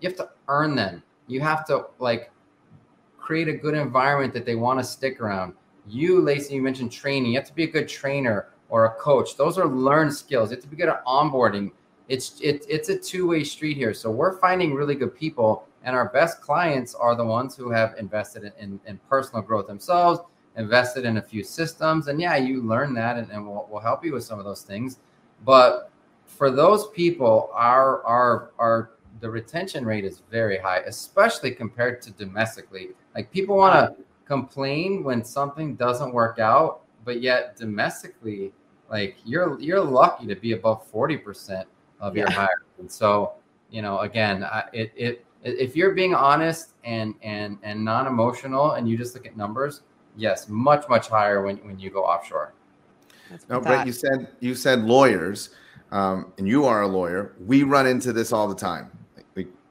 you 0.00 0.08
have 0.08 0.16
to 0.18 0.30
earn 0.48 0.74
them. 0.74 1.02
You 1.28 1.40
have 1.40 1.64
to 1.66 1.86
like 1.98 2.30
create 3.18 3.48
a 3.48 3.52
good 3.52 3.74
environment 3.74 4.34
that 4.34 4.44
they 4.44 4.56
want 4.56 4.80
to 4.80 4.84
stick 4.84 5.20
around. 5.20 5.54
You, 5.86 6.20
Lacey, 6.20 6.54
you 6.54 6.62
mentioned 6.62 6.92
training. 6.92 7.32
You 7.32 7.38
have 7.38 7.46
to 7.48 7.54
be 7.54 7.64
a 7.64 7.70
good 7.70 7.88
trainer 7.88 8.48
or 8.68 8.86
a 8.86 8.90
coach. 8.94 9.36
Those 9.36 9.58
are 9.58 9.66
learned 9.66 10.12
skills. 10.12 10.50
You 10.50 10.56
have 10.56 10.64
to 10.64 10.68
be 10.68 10.76
good 10.76 10.88
at 10.88 11.04
onboarding. 11.04 11.70
It's 12.08 12.40
it, 12.40 12.66
it's 12.68 12.88
a 12.88 12.98
two-way 12.98 13.44
street 13.44 13.76
here. 13.76 13.94
So 13.94 14.10
we're 14.10 14.38
finding 14.38 14.74
really 14.74 14.94
good 14.94 15.14
people, 15.14 15.68
and 15.84 15.96
our 15.96 16.08
best 16.10 16.40
clients 16.40 16.94
are 16.94 17.14
the 17.14 17.24
ones 17.24 17.56
who 17.56 17.70
have 17.70 17.94
invested 17.98 18.44
in, 18.44 18.52
in, 18.58 18.80
in 18.86 18.98
personal 19.08 19.42
growth 19.42 19.66
themselves, 19.66 20.20
invested 20.56 21.04
in 21.04 21.16
a 21.16 21.22
few 21.22 21.42
systems. 21.42 22.08
And 22.08 22.20
yeah, 22.20 22.36
you 22.36 22.62
learn 22.62 22.94
that 22.94 23.16
and, 23.16 23.30
and 23.30 23.46
we'll, 23.46 23.66
we'll 23.70 23.80
help 23.80 24.04
you 24.04 24.12
with 24.12 24.24
some 24.24 24.38
of 24.38 24.44
those 24.44 24.62
things. 24.62 24.98
But 25.44 25.90
for 26.26 26.50
those 26.50 26.88
people, 26.88 27.50
our 27.52 28.02
our 28.04 28.50
our 28.58 28.90
the 29.20 29.30
retention 29.30 29.84
rate 29.84 30.04
is 30.04 30.22
very 30.30 30.58
high, 30.58 30.78
especially 30.78 31.52
compared 31.52 32.02
to 32.02 32.10
domestically. 32.12 32.88
Like 33.14 33.30
people 33.30 33.56
want 33.56 33.74
to 33.74 34.04
complain 34.24 35.04
when 35.04 35.24
something 35.24 35.76
doesn't 35.76 36.12
work 36.12 36.38
out, 36.38 36.82
but 37.04 37.20
yet 37.20 37.56
domestically, 37.56 38.52
like 38.90 39.16
you're 39.24 39.60
you're 39.60 39.80
lucky 39.80 40.26
to 40.26 40.34
be 40.34 40.52
above 40.52 40.90
40% 40.90 41.64
of 42.00 42.16
yeah. 42.16 42.22
your 42.22 42.30
hire. 42.30 42.62
And 42.78 42.90
so, 42.90 43.34
you 43.70 43.82
know, 43.82 44.00
again, 44.00 44.42
I, 44.44 44.64
it 44.72 44.92
it 44.96 45.26
if 45.42 45.76
you're 45.76 45.92
being 45.92 46.14
honest 46.14 46.74
and 46.84 47.14
and 47.22 47.58
and 47.62 47.84
non-emotional 47.84 48.72
and 48.72 48.88
you 48.88 48.96
just 48.96 49.14
look 49.14 49.26
at 49.26 49.36
numbers, 49.36 49.82
yes, 50.16 50.48
much 50.48 50.88
much 50.88 51.08
higher 51.08 51.42
when 51.42 51.56
when 51.58 51.78
you 51.78 51.90
go 51.90 52.04
offshore. 52.04 52.54
No, 53.48 53.60
Brett, 53.60 53.86
you 53.86 53.92
said 53.92 54.28
you 54.40 54.54
said 54.54 54.84
lawyers, 54.84 55.50
um, 55.90 56.32
and 56.38 56.46
you 56.46 56.64
are 56.66 56.82
a 56.82 56.88
lawyer. 56.88 57.34
We 57.44 57.62
run 57.62 57.86
into 57.86 58.12
this 58.12 58.32
all 58.32 58.46
the 58.46 58.54
time 58.54 58.90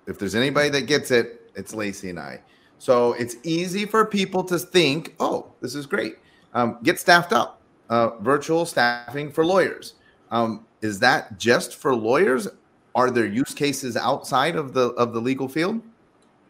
if 0.07 0.19
there's 0.19 0.35
anybody 0.35 0.69
that 0.69 0.87
gets 0.87 1.11
it, 1.11 1.49
it's 1.55 1.73
Lacey 1.73 2.09
and 2.09 2.19
I. 2.19 2.41
So 2.77 3.13
it's 3.13 3.35
easy 3.43 3.85
for 3.85 4.05
people 4.05 4.43
to 4.45 4.57
think, 4.57 5.15
oh, 5.19 5.53
this 5.61 5.75
is 5.75 5.85
great. 5.85 6.17
Um, 6.53 6.79
get 6.83 6.99
staffed 6.99 7.33
up. 7.33 7.61
Uh, 7.89 8.17
virtual 8.19 8.65
staffing 8.65 9.31
for 9.31 9.45
lawyers. 9.45 9.95
Um, 10.31 10.65
is 10.81 10.99
that 10.99 11.37
just 11.37 11.75
for 11.75 11.93
lawyers? 11.93 12.47
Are 12.93 13.09
there 13.09 13.25
use 13.25 13.53
cases 13.53 13.95
outside 13.95 14.55
of 14.55 14.73
the 14.73 14.89
of 14.91 15.13
the 15.13 15.21
legal 15.21 15.47
field? 15.47 15.81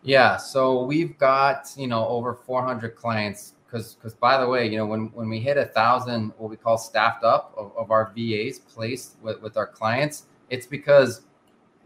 Yeah, 0.03 0.37
so 0.37 0.83
we've 0.83 1.17
got 1.17 1.71
you 1.77 1.87
know 1.87 2.07
over 2.07 2.33
400 2.33 2.95
clients 2.95 3.53
because 3.65 3.95
because 3.95 4.13
by 4.13 4.39
the 4.39 4.47
way, 4.47 4.67
you 4.67 4.77
know 4.77 4.85
when 4.85 5.11
when 5.13 5.29
we 5.29 5.39
hit 5.39 5.57
a 5.57 5.65
thousand, 5.65 6.33
what 6.37 6.49
we 6.49 6.57
call 6.57 6.77
staffed 6.77 7.23
up 7.23 7.53
of, 7.57 7.71
of 7.77 7.91
our 7.91 8.11
VAs 8.15 8.59
placed 8.59 9.17
with 9.21 9.41
with 9.41 9.57
our 9.57 9.67
clients, 9.67 10.25
it's 10.49 10.65
because 10.65 11.21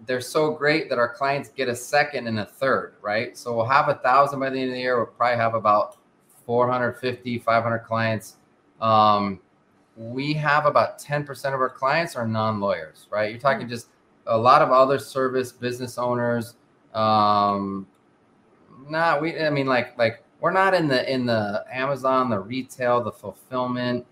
they're 0.06 0.22
so 0.22 0.52
great 0.52 0.90
that 0.90 1.00
our 1.00 1.14
clients 1.14 1.50
get 1.50 1.70
a 1.70 1.76
second 1.76 2.28
and 2.28 2.40
a 2.40 2.46
third, 2.46 2.96
right? 3.02 3.38
So 3.38 3.56
we'll 3.56 3.66
have 3.66 3.90
a 3.90 3.96
thousand 3.96 4.40
by 4.40 4.50
the 4.50 4.60
end 4.60 4.70
of 4.70 4.76
the 4.76 4.82
year. 4.82 4.98
We'll 4.98 5.08
probably 5.08 5.38
have 5.38 5.54
about 5.54 5.98
450, 6.46 7.40
500 7.40 7.80
clients. 7.80 8.36
Um, 8.82 9.40
we 9.96 10.34
have 10.34 10.66
about 10.66 11.00
10% 11.00 11.54
of 11.54 11.62
our 11.62 11.70
clients 11.70 12.16
are 12.16 12.28
non-lawyers, 12.28 13.08
right? 13.10 13.32
You're 13.32 13.40
talking 13.40 13.68
hmm. 13.68 13.72
just 13.72 13.88
a 14.28 14.38
lot 14.38 14.62
of 14.62 14.72
other 14.72 15.00
service 15.00 15.52
business 15.52 15.98
owners. 15.98 16.56
Um, 16.94 17.88
nah, 18.90 19.20
we, 19.20 19.40
I 19.40 19.50
mean, 19.50 19.68
like, 19.68 19.98
like 19.98 20.24
we're 20.40 20.52
not 20.52 20.74
in 20.74 20.88
the, 20.88 21.12
in 21.12 21.26
the 21.26 21.66
Amazon, 21.72 22.30
the 22.30 22.40
retail, 22.40 23.04
the 23.04 23.12
fulfillment 23.12 24.06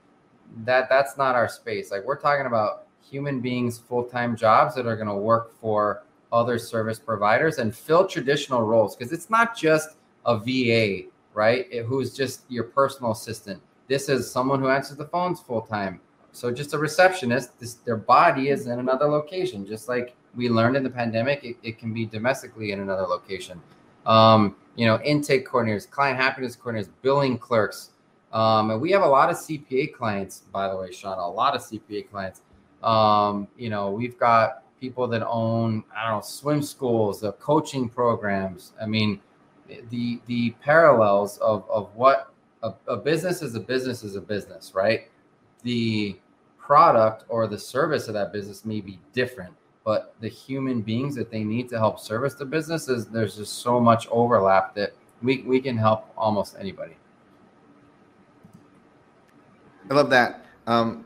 that 0.58 0.90
that's 0.90 1.18
not 1.18 1.36
our 1.36 1.50
space. 1.50 1.92
Like 1.92 2.04
we're 2.06 2.20
talking 2.20 2.46
about 2.46 2.88
human 3.02 3.42
beings 3.42 3.80
full 3.80 4.04
time 4.04 4.36
jobs 4.36 4.76
that 4.76 4.86
are 4.86 4.96
going 4.96 5.08
to 5.08 5.16
work 5.16 5.60
for 5.60 6.04
other 6.32 6.58
service 6.58 7.00
providers 7.00 7.58
and 7.58 7.76
fill 7.76 8.08
traditional 8.08 8.62
roles 8.64 8.96
because 8.96 9.12
it's 9.12 9.30
not 9.30 9.56
just 9.56 9.90
a 10.26 10.38
VA, 10.38 11.10
right? 11.34 11.68
It, 11.72 11.84
who's 11.86 12.14
just 12.14 12.42
your 12.50 12.66
personal 12.66 13.12
assistant. 13.12 13.62
This 13.88 14.10
is 14.10 14.30
someone 14.30 14.60
who 14.60 14.70
answers 14.70 14.98
the 14.98 15.06
phones 15.06 15.42
full 15.42 15.62
time. 15.62 16.00
So 16.34 16.52
just 16.52 16.74
a 16.74 16.78
receptionist, 16.78 17.60
this, 17.60 17.76
their 17.76 17.98
body 17.98 18.50
is 18.50 18.68
in 18.68 18.80
another 18.80 19.08
location, 19.08 19.66
just 19.66 19.88
like 19.88 20.16
we 20.36 20.50
learned 20.50 20.76
in 20.76 20.84
the 20.84 20.90
pandemic, 20.90 21.44
it, 21.44 21.58
it 21.64 21.80
can 21.80 21.94
be 21.94 22.06
domestically 22.06 22.72
in 22.72 22.80
another 22.82 23.04
location. 23.04 23.62
Um, 24.06 24.56
you 24.76 24.86
know, 24.86 25.00
intake 25.02 25.48
coordinators, 25.48 25.90
client 25.90 26.18
happiness 26.18 26.58
coordinators, 26.58 26.90
billing 27.02 27.38
clerks. 27.38 27.92
Um, 28.34 28.72
and 28.72 28.82
we 28.82 28.92
have 28.92 29.04
a 29.04 29.08
lot 29.08 29.30
of 29.30 29.38
CPA 29.38 29.94
clients, 29.94 30.40
by 30.52 30.68
the 30.68 30.76
way, 30.76 30.92
Sean, 30.92 31.18
a 31.20 31.30
lot 31.30 31.56
of 31.56 31.62
CPA 31.62 32.10
clients 32.10 32.42
um, 32.84 33.48
you 33.58 33.70
know, 33.70 33.90
we've 33.90 34.18
got 34.20 34.64
people 34.80 35.08
that 35.08 35.26
own, 35.26 35.84
I 35.96 36.10
don't 36.10 36.18
know, 36.18 36.22
swim 36.22 36.62
schools, 36.62 37.22
the 37.22 37.32
coaching 37.34 37.90
programs. 37.90 38.74
I 38.82 38.86
mean, 38.86 39.22
the 39.90 40.20
the 40.28 40.52
parallels 40.62 41.38
of, 41.38 41.68
of 41.70 41.96
what 41.96 42.34
a, 42.62 42.74
a 42.88 42.98
business 42.98 43.42
is 43.42 43.56
a 43.56 43.60
business 43.60 44.04
is 44.04 44.16
a 44.16 44.22
business, 44.22 44.74
right? 44.76 45.10
The 45.64 46.20
product 46.66 47.26
or 47.28 47.46
the 47.46 47.60
service 47.60 48.08
of 48.08 48.14
that 48.14 48.32
business 48.32 48.64
may 48.64 48.80
be 48.80 48.98
different, 49.12 49.54
but 49.84 50.16
the 50.22 50.30
human 50.30 50.82
beings 50.82 51.14
that 51.16 51.30
they 51.30 51.44
need 51.44 51.68
to 51.70 51.78
help 51.78 52.00
service 52.00 52.36
the 52.36 52.46
businesses 52.46 53.06
there's 53.08 53.36
just 53.36 53.60
so 53.60 53.80
much 53.80 54.08
overlap 54.10 54.74
that 54.76 54.94
we, 55.22 55.42
we 55.42 55.60
can 55.60 55.78
help 55.78 56.10
almost 56.18 56.56
anybody. 56.58 56.96
I 59.92 59.94
love 59.94 60.10
that. 60.12 60.46
Um, 60.66 61.06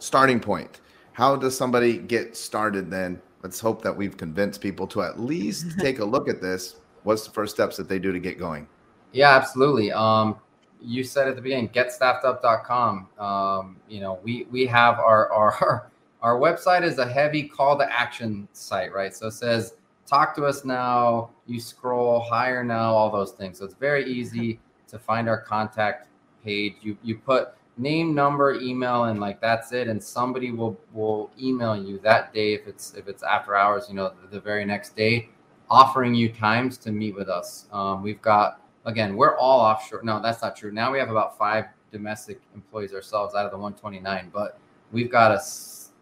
starting 0.00 0.40
point 0.40 0.80
how 1.12 1.34
does 1.34 1.56
somebody 1.56 1.98
get 1.98 2.36
started 2.36 2.92
then? 2.92 3.20
Let's 3.42 3.58
hope 3.58 3.82
that 3.82 3.96
we've 3.96 4.16
convinced 4.16 4.60
people 4.60 4.86
to 4.88 5.02
at 5.02 5.18
least 5.18 5.66
take 5.80 5.98
a 5.98 6.04
look 6.04 6.28
at 6.28 6.40
this. 6.40 6.76
What's 7.02 7.24
the 7.24 7.32
first 7.32 7.54
steps 7.56 7.76
that 7.76 7.88
they 7.88 7.98
do 7.98 8.12
to 8.12 8.20
get 8.20 8.38
going? 8.38 8.68
Yeah, 9.10 9.34
absolutely. 9.34 9.90
Um, 9.90 10.36
you 10.80 11.04
said 11.04 11.28
at 11.28 11.36
the 11.36 11.42
beginning, 11.42 11.68
getstaffedup.com. 11.70 13.08
Um, 13.18 13.76
you 13.88 14.00
know, 14.00 14.18
we 14.22 14.46
we 14.50 14.66
have 14.66 14.98
our 14.98 15.30
our 15.32 15.90
our 16.22 16.38
website 16.38 16.82
is 16.82 16.98
a 16.98 17.06
heavy 17.06 17.44
call 17.44 17.78
to 17.78 17.92
action 17.92 18.48
site, 18.52 18.92
right? 18.92 19.14
So 19.14 19.28
it 19.28 19.32
says 19.32 19.74
talk 20.06 20.34
to 20.36 20.44
us 20.44 20.64
now, 20.64 21.30
you 21.46 21.60
scroll 21.60 22.20
hire 22.20 22.64
now, 22.64 22.92
all 22.92 23.10
those 23.10 23.32
things. 23.32 23.58
So 23.58 23.64
it's 23.64 23.74
very 23.74 24.10
easy 24.10 24.58
to 24.88 24.98
find 24.98 25.28
our 25.28 25.40
contact 25.40 26.08
page. 26.44 26.76
You 26.80 26.96
you 27.02 27.18
put 27.18 27.54
name, 27.76 28.14
number, 28.14 28.54
email, 28.54 29.04
and 29.04 29.20
like 29.20 29.40
that's 29.40 29.72
it. 29.72 29.88
And 29.88 30.02
somebody 30.02 30.50
will 30.50 30.78
will 30.92 31.30
email 31.40 31.76
you 31.76 31.98
that 32.00 32.32
day 32.32 32.54
if 32.54 32.66
it's 32.66 32.94
if 32.94 33.08
it's 33.08 33.22
after 33.22 33.54
hours, 33.54 33.86
you 33.88 33.94
know, 33.94 34.12
the, 34.22 34.28
the 34.36 34.40
very 34.40 34.64
next 34.64 34.96
day, 34.96 35.28
offering 35.70 36.14
you 36.14 36.30
times 36.32 36.78
to 36.78 36.92
meet 36.92 37.14
with 37.14 37.28
us. 37.28 37.66
Um, 37.72 38.02
we've 38.02 38.22
got 38.22 38.60
again, 38.88 39.16
we're 39.16 39.36
all 39.36 39.60
offshore. 39.60 40.02
No, 40.02 40.20
that's 40.20 40.42
not 40.42 40.56
true. 40.56 40.72
Now 40.72 40.92
we 40.92 40.98
have 40.98 41.10
about 41.10 41.38
five 41.38 41.66
domestic 41.92 42.40
employees 42.54 42.92
ourselves 42.92 43.34
out 43.34 43.44
of 43.44 43.52
the 43.52 43.56
129, 43.56 44.30
but 44.32 44.58
we've 44.92 45.10
got 45.10 45.30
a, 45.30 45.40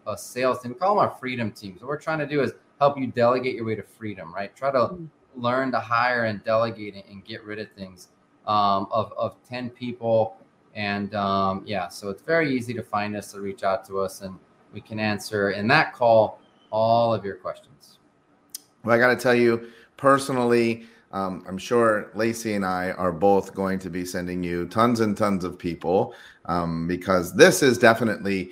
a 0.09 0.17
sales 0.17 0.61
team. 0.61 0.73
We 0.73 0.79
call 0.79 0.95
them 0.95 0.99
our 0.99 1.15
freedom 1.19 1.51
teams. 1.51 1.81
What 1.81 1.89
we're 1.89 1.99
trying 1.99 2.19
to 2.19 2.27
do 2.27 2.41
is 2.41 2.53
help 2.79 2.97
you 2.97 3.07
delegate 3.07 3.55
your 3.55 3.65
way 3.65 3.75
to 3.75 3.83
freedom, 3.83 4.33
right? 4.33 4.55
Try 4.55 4.71
to 4.71 4.77
mm-hmm. 4.77 5.05
learn 5.35 5.71
to 5.71 5.79
hire 5.79 6.25
and 6.25 6.43
delegate 6.43 6.95
and 7.09 7.23
get 7.23 7.43
rid 7.43 7.59
of 7.59 7.71
things. 7.71 8.09
Um, 8.45 8.87
of, 8.91 9.11
of 9.17 9.35
10 9.43 9.71
people 9.71 10.37
and 10.77 11.15
um, 11.15 11.63
yeah, 11.65 11.87
so 11.87 12.09
it's 12.09 12.21
very 12.21 12.55
easy 12.55 12.71
to 12.75 12.83
find 12.83 13.15
us 13.17 13.31
to 13.31 13.41
reach 13.41 13.63
out 13.63 13.83
to 13.87 13.99
us, 13.99 14.21
and 14.21 14.37
we 14.71 14.79
can 14.79 14.99
answer 14.99 15.49
in 15.49 15.67
that 15.69 15.91
call 15.91 16.39
all 16.69 17.11
of 17.11 17.25
your 17.25 17.35
questions. 17.35 17.97
Well, 18.83 18.95
I 18.95 18.99
got 18.99 19.07
to 19.07 19.15
tell 19.15 19.33
you 19.33 19.71
personally, 19.97 20.85
um, 21.11 21.43
I'm 21.47 21.57
sure 21.57 22.11
Lacey 22.15 22.53
and 22.53 22.65
I 22.65 22.91
are 22.91 23.11
both 23.11 23.53
going 23.53 23.79
to 23.79 23.89
be 23.89 24.05
sending 24.05 24.43
you 24.43 24.67
tons 24.67 24.99
and 24.99 25.15
tons 25.15 25.43
of 25.43 25.57
people 25.57 26.13
um, 26.45 26.87
because 26.87 27.33
this 27.33 27.63
is 27.63 27.77
definitely 27.77 28.51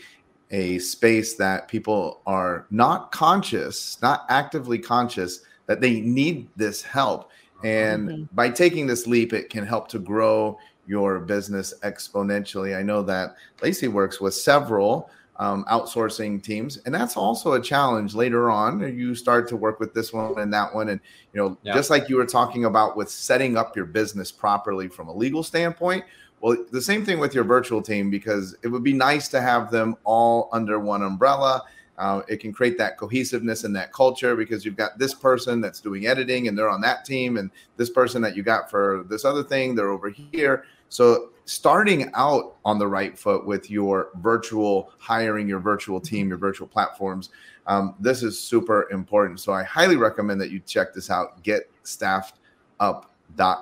a 0.51 0.79
space 0.79 1.35
that 1.35 1.67
people 1.67 2.21
are 2.25 2.67
not 2.71 3.11
conscious, 3.11 4.01
not 4.01 4.25
actively 4.29 4.79
conscious 4.79 5.41
that 5.65 5.81
they 5.81 5.99
need 5.99 6.47
this 6.55 6.81
help. 6.81 7.31
And 7.63 8.09
mm-hmm. 8.09 8.35
by 8.35 8.49
taking 8.49 8.87
this 8.87 9.07
leap, 9.07 9.33
it 9.33 9.49
can 9.49 9.65
help 9.65 9.87
to 9.89 9.99
grow 9.99 10.57
your 10.87 11.19
business 11.19 11.73
exponentially. 11.83 12.77
I 12.77 12.83
know 12.83 13.01
that 13.03 13.35
Lacey 13.61 13.87
works 13.87 14.21
with 14.21 14.33
several 14.33 15.09
um, 15.37 15.65
outsourcing 15.65 16.41
teams, 16.41 16.77
and 16.85 16.95
that's 16.95 17.17
also 17.17 17.53
a 17.53 17.61
challenge 17.61 18.15
later 18.15 18.49
on. 18.49 18.79
You 18.97 19.15
start 19.15 19.47
to 19.49 19.57
work 19.57 19.79
with 19.79 19.93
this 19.93 20.13
one 20.13 20.39
and 20.39 20.53
that 20.53 20.73
one, 20.73 20.89
and 20.89 20.99
you 21.33 21.41
know, 21.41 21.57
yeah. 21.63 21.73
just 21.73 21.89
like 21.89 22.07
you 22.07 22.15
were 22.15 22.25
talking 22.25 22.65
about 22.65 22.95
with 22.95 23.09
setting 23.09 23.57
up 23.57 23.75
your 23.75 23.85
business 23.85 24.31
properly 24.31 24.87
from 24.87 25.07
a 25.07 25.13
legal 25.13 25.43
standpoint. 25.43 26.05
Well, 26.41 26.57
the 26.71 26.81
same 26.81 27.05
thing 27.05 27.19
with 27.19 27.33
your 27.33 27.43
virtual 27.43 27.81
team 27.81 28.09
because 28.09 28.55
it 28.63 28.67
would 28.67 28.83
be 28.83 28.93
nice 28.93 29.27
to 29.29 29.41
have 29.41 29.71
them 29.71 29.97
all 30.03 30.49
under 30.53 30.79
one 30.79 31.01
umbrella. 31.01 31.63
Uh, 31.97 32.21
it 32.27 32.37
can 32.37 32.51
create 32.51 32.77
that 32.77 32.97
cohesiveness 32.97 33.63
and 33.63 33.75
that 33.75 33.91
culture 33.93 34.35
because 34.35 34.65
you've 34.65 34.75
got 34.75 34.99
this 34.99 35.13
person 35.13 35.61
that's 35.61 35.79
doing 35.79 36.07
editing 36.07 36.47
and 36.47 36.57
they're 36.57 36.69
on 36.69 36.81
that 36.81 37.03
team, 37.05 37.37
and 37.37 37.51
this 37.77 37.89
person 37.89 38.21
that 38.21 38.35
you 38.35 38.43
got 38.43 38.69
for 38.69 39.05
this 39.09 39.25
other 39.25 39.43
thing, 39.43 39.75
they're 39.75 39.91
over 39.91 40.09
here. 40.09 40.65
So 40.95 41.31
starting 41.43 42.09
out 42.13 42.55
on 42.63 42.79
the 42.79 42.87
right 42.87 43.19
foot 43.19 43.45
with 43.45 43.69
your 43.69 44.11
virtual 44.21 44.93
hiring, 44.97 45.45
your 45.45 45.59
virtual 45.59 45.99
team, 45.99 46.29
your 46.29 46.37
virtual 46.37 46.67
platforms, 46.67 47.31
um, 47.67 47.95
this 47.99 48.23
is 48.23 48.39
super 48.39 48.89
important. 48.91 49.41
So 49.41 49.51
I 49.51 49.63
highly 49.63 49.97
recommend 49.97 50.39
that 50.39 50.51
you 50.51 50.61
check 50.61 50.93
this 50.93 51.09
out. 51.09 51.43
Get 51.43 51.69
staffed 51.83 52.39
up 52.79 53.11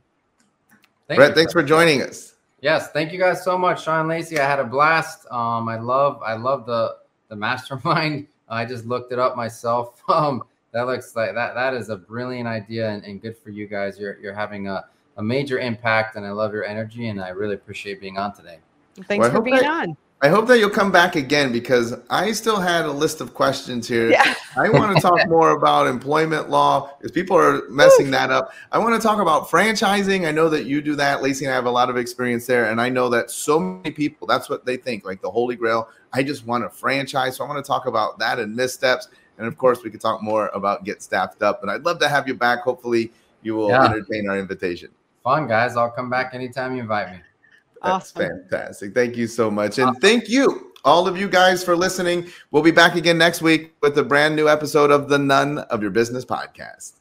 Thank 1.07 1.19
Brett, 1.19 1.29
you. 1.29 1.35
thanks 1.35 1.53
for 1.53 1.63
joining 1.63 2.01
us. 2.01 2.35
Yes, 2.61 2.91
thank 2.91 3.13
you 3.13 3.19
guys 3.19 3.43
so 3.43 3.57
much, 3.57 3.83
Sean 3.83 4.07
Lacey. 4.07 4.39
I 4.39 4.49
had 4.49 4.59
a 4.59 4.63
blast. 4.63 5.25
Um, 5.31 5.69
I 5.69 5.77
love, 5.79 6.21
I 6.23 6.33
love 6.33 6.65
the 6.65 6.97
the 7.29 7.35
mastermind. 7.35 8.27
I 8.49 8.65
just 8.65 8.85
looked 8.85 9.11
it 9.11 9.19
up 9.19 9.35
myself. 9.35 10.01
Um, 10.09 10.43
that 10.73 10.85
looks 10.85 11.15
like 11.15 11.33
that. 11.33 11.55
That 11.55 11.73
is 11.73 11.89
a 11.89 11.95
brilliant 11.95 12.47
idea 12.47 12.89
and, 12.89 13.03
and 13.03 13.21
good 13.21 13.37
for 13.37 13.49
you 13.49 13.67
guys. 13.67 13.97
You're 13.97 14.19
you're 14.19 14.33
having 14.33 14.67
a, 14.67 14.85
a 15.15 15.23
major 15.23 15.59
impact, 15.59 16.17
and 16.17 16.25
I 16.25 16.31
love 16.31 16.53
your 16.53 16.65
energy, 16.65 17.07
and 17.07 17.21
I 17.21 17.29
really 17.29 17.55
appreciate 17.55 17.99
being 17.99 18.17
on 18.17 18.33
today. 18.33 18.59
Thanks 19.05 19.23
well, 19.23 19.31
for 19.31 19.41
being 19.41 19.65
on. 19.65 19.97
I 20.19 20.29
hope 20.29 20.47
that 20.47 20.57
you'll 20.57 20.71
come 20.71 20.91
back 20.91 21.15
again 21.15 21.51
because 21.51 21.93
I 22.09 22.31
still 22.31 22.59
had 22.59 22.85
a 22.85 22.91
list 22.91 23.21
of 23.21 23.35
questions 23.35 23.87
here. 23.87 24.09
Yeah. 24.09 24.33
I 24.55 24.67
want 24.67 24.95
to 24.95 25.01
talk 25.01 25.27
more 25.27 25.51
about 25.51 25.85
employment 25.85 26.49
law 26.49 26.91
because 26.97 27.11
people 27.11 27.37
are 27.37 27.69
messing 27.69 28.09
that 28.11 28.31
up. 28.31 28.51
I 28.71 28.79
want 28.79 28.99
to 28.99 29.07
talk 29.07 29.21
about 29.21 29.47
franchising. 29.47 30.27
I 30.27 30.31
know 30.31 30.49
that 30.49 30.65
you 30.65 30.81
do 30.81 30.95
that. 30.95 31.21
Lacey 31.21 31.45
and 31.45 31.51
I 31.51 31.55
have 31.55 31.67
a 31.67 31.71
lot 31.71 31.91
of 31.91 31.97
experience 31.97 32.47
there. 32.47 32.71
And 32.71 32.81
I 32.81 32.89
know 32.89 33.09
that 33.09 33.29
so 33.29 33.59
many 33.59 33.91
people, 33.91 34.25
that's 34.25 34.49
what 34.49 34.65
they 34.65 34.75
think 34.75 35.05
like 35.05 35.21
the 35.21 35.29
Holy 35.29 35.55
Grail. 35.55 35.87
I 36.13 36.23
just 36.23 36.47
want 36.47 36.63
to 36.63 36.69
franchise. 36.71 37.35
So 37.35 37.45
I 37.45 37.47
want 37.47 37.63
to 37.63 37.67
talk 37.67 37.85
about 37.85 38.17
that 38.17 38.39
and 38.39 38.55
missteps. 38.55 39.09
And 39.37 39.45
of 39.45 39.55
course, 39.59 39.83
we 39.83 39.91
could 39.91 40.01
talk 40.01 40.23
more 40.23 40.47
about 40.55 40.83
get 40.83 41.03
staffed 41.03 41.43
up. 41.43 41.61
And 41.61 41.69
I'd 41.69 41.83
love 41.83 41.99
to 41.99 42.09
have 42.09 42.27
you 42.27 42.33
back. 42.33 42.61
Hopefully, 42.61 43.11
you 43.43 43.53
will 43.55 43.69
yeah. 43.69 43.85
entertain 43.85 44.27
our 44.27 44.39
invitation. 44.39 44.89
Fun, 45.23 45.47
guys. 45.47 45.77
I'll 45.77 45.91
come 45.91 46.09
back 46.09 46.33
anytime 46.33 46.73
you 46.73 46.81
invite 46.81 47.11
me. 47.11 47.19
That's 47.83 48.15
awesome. 48.15 48.27
fantastic. 48.49 48.93
Thank 48.93 49.15
you 49.15 49.27
so 49.27 49.49
much. 49.51 49.79
And 49.79 49.99
thank 50.01 50.29
you, 50.29 50.73
all 50.85 51.07
of 51.07 51.17
you 51.17 51.29
guys, 51.29 51.63
for 51.63 51.75
listening. 51.75 52.27
We'll 52.51 52.63
be 52.63 52.71
back 52.71 52.95
again 52.95 53.17
next 53.17 53.41
week 53.41 53.73
with 53.81 53.97
a 53.97 54.03
brand 54.03 54.35
new 54.35 54.47
episode 54.47 54.91
of 54.91 55.09
the 55.09 55.17
None 55.17 55.59
of 55.59 55.81
Your 55.81 55.91
Business 55.91 56.25
podcast. 56.25 56.93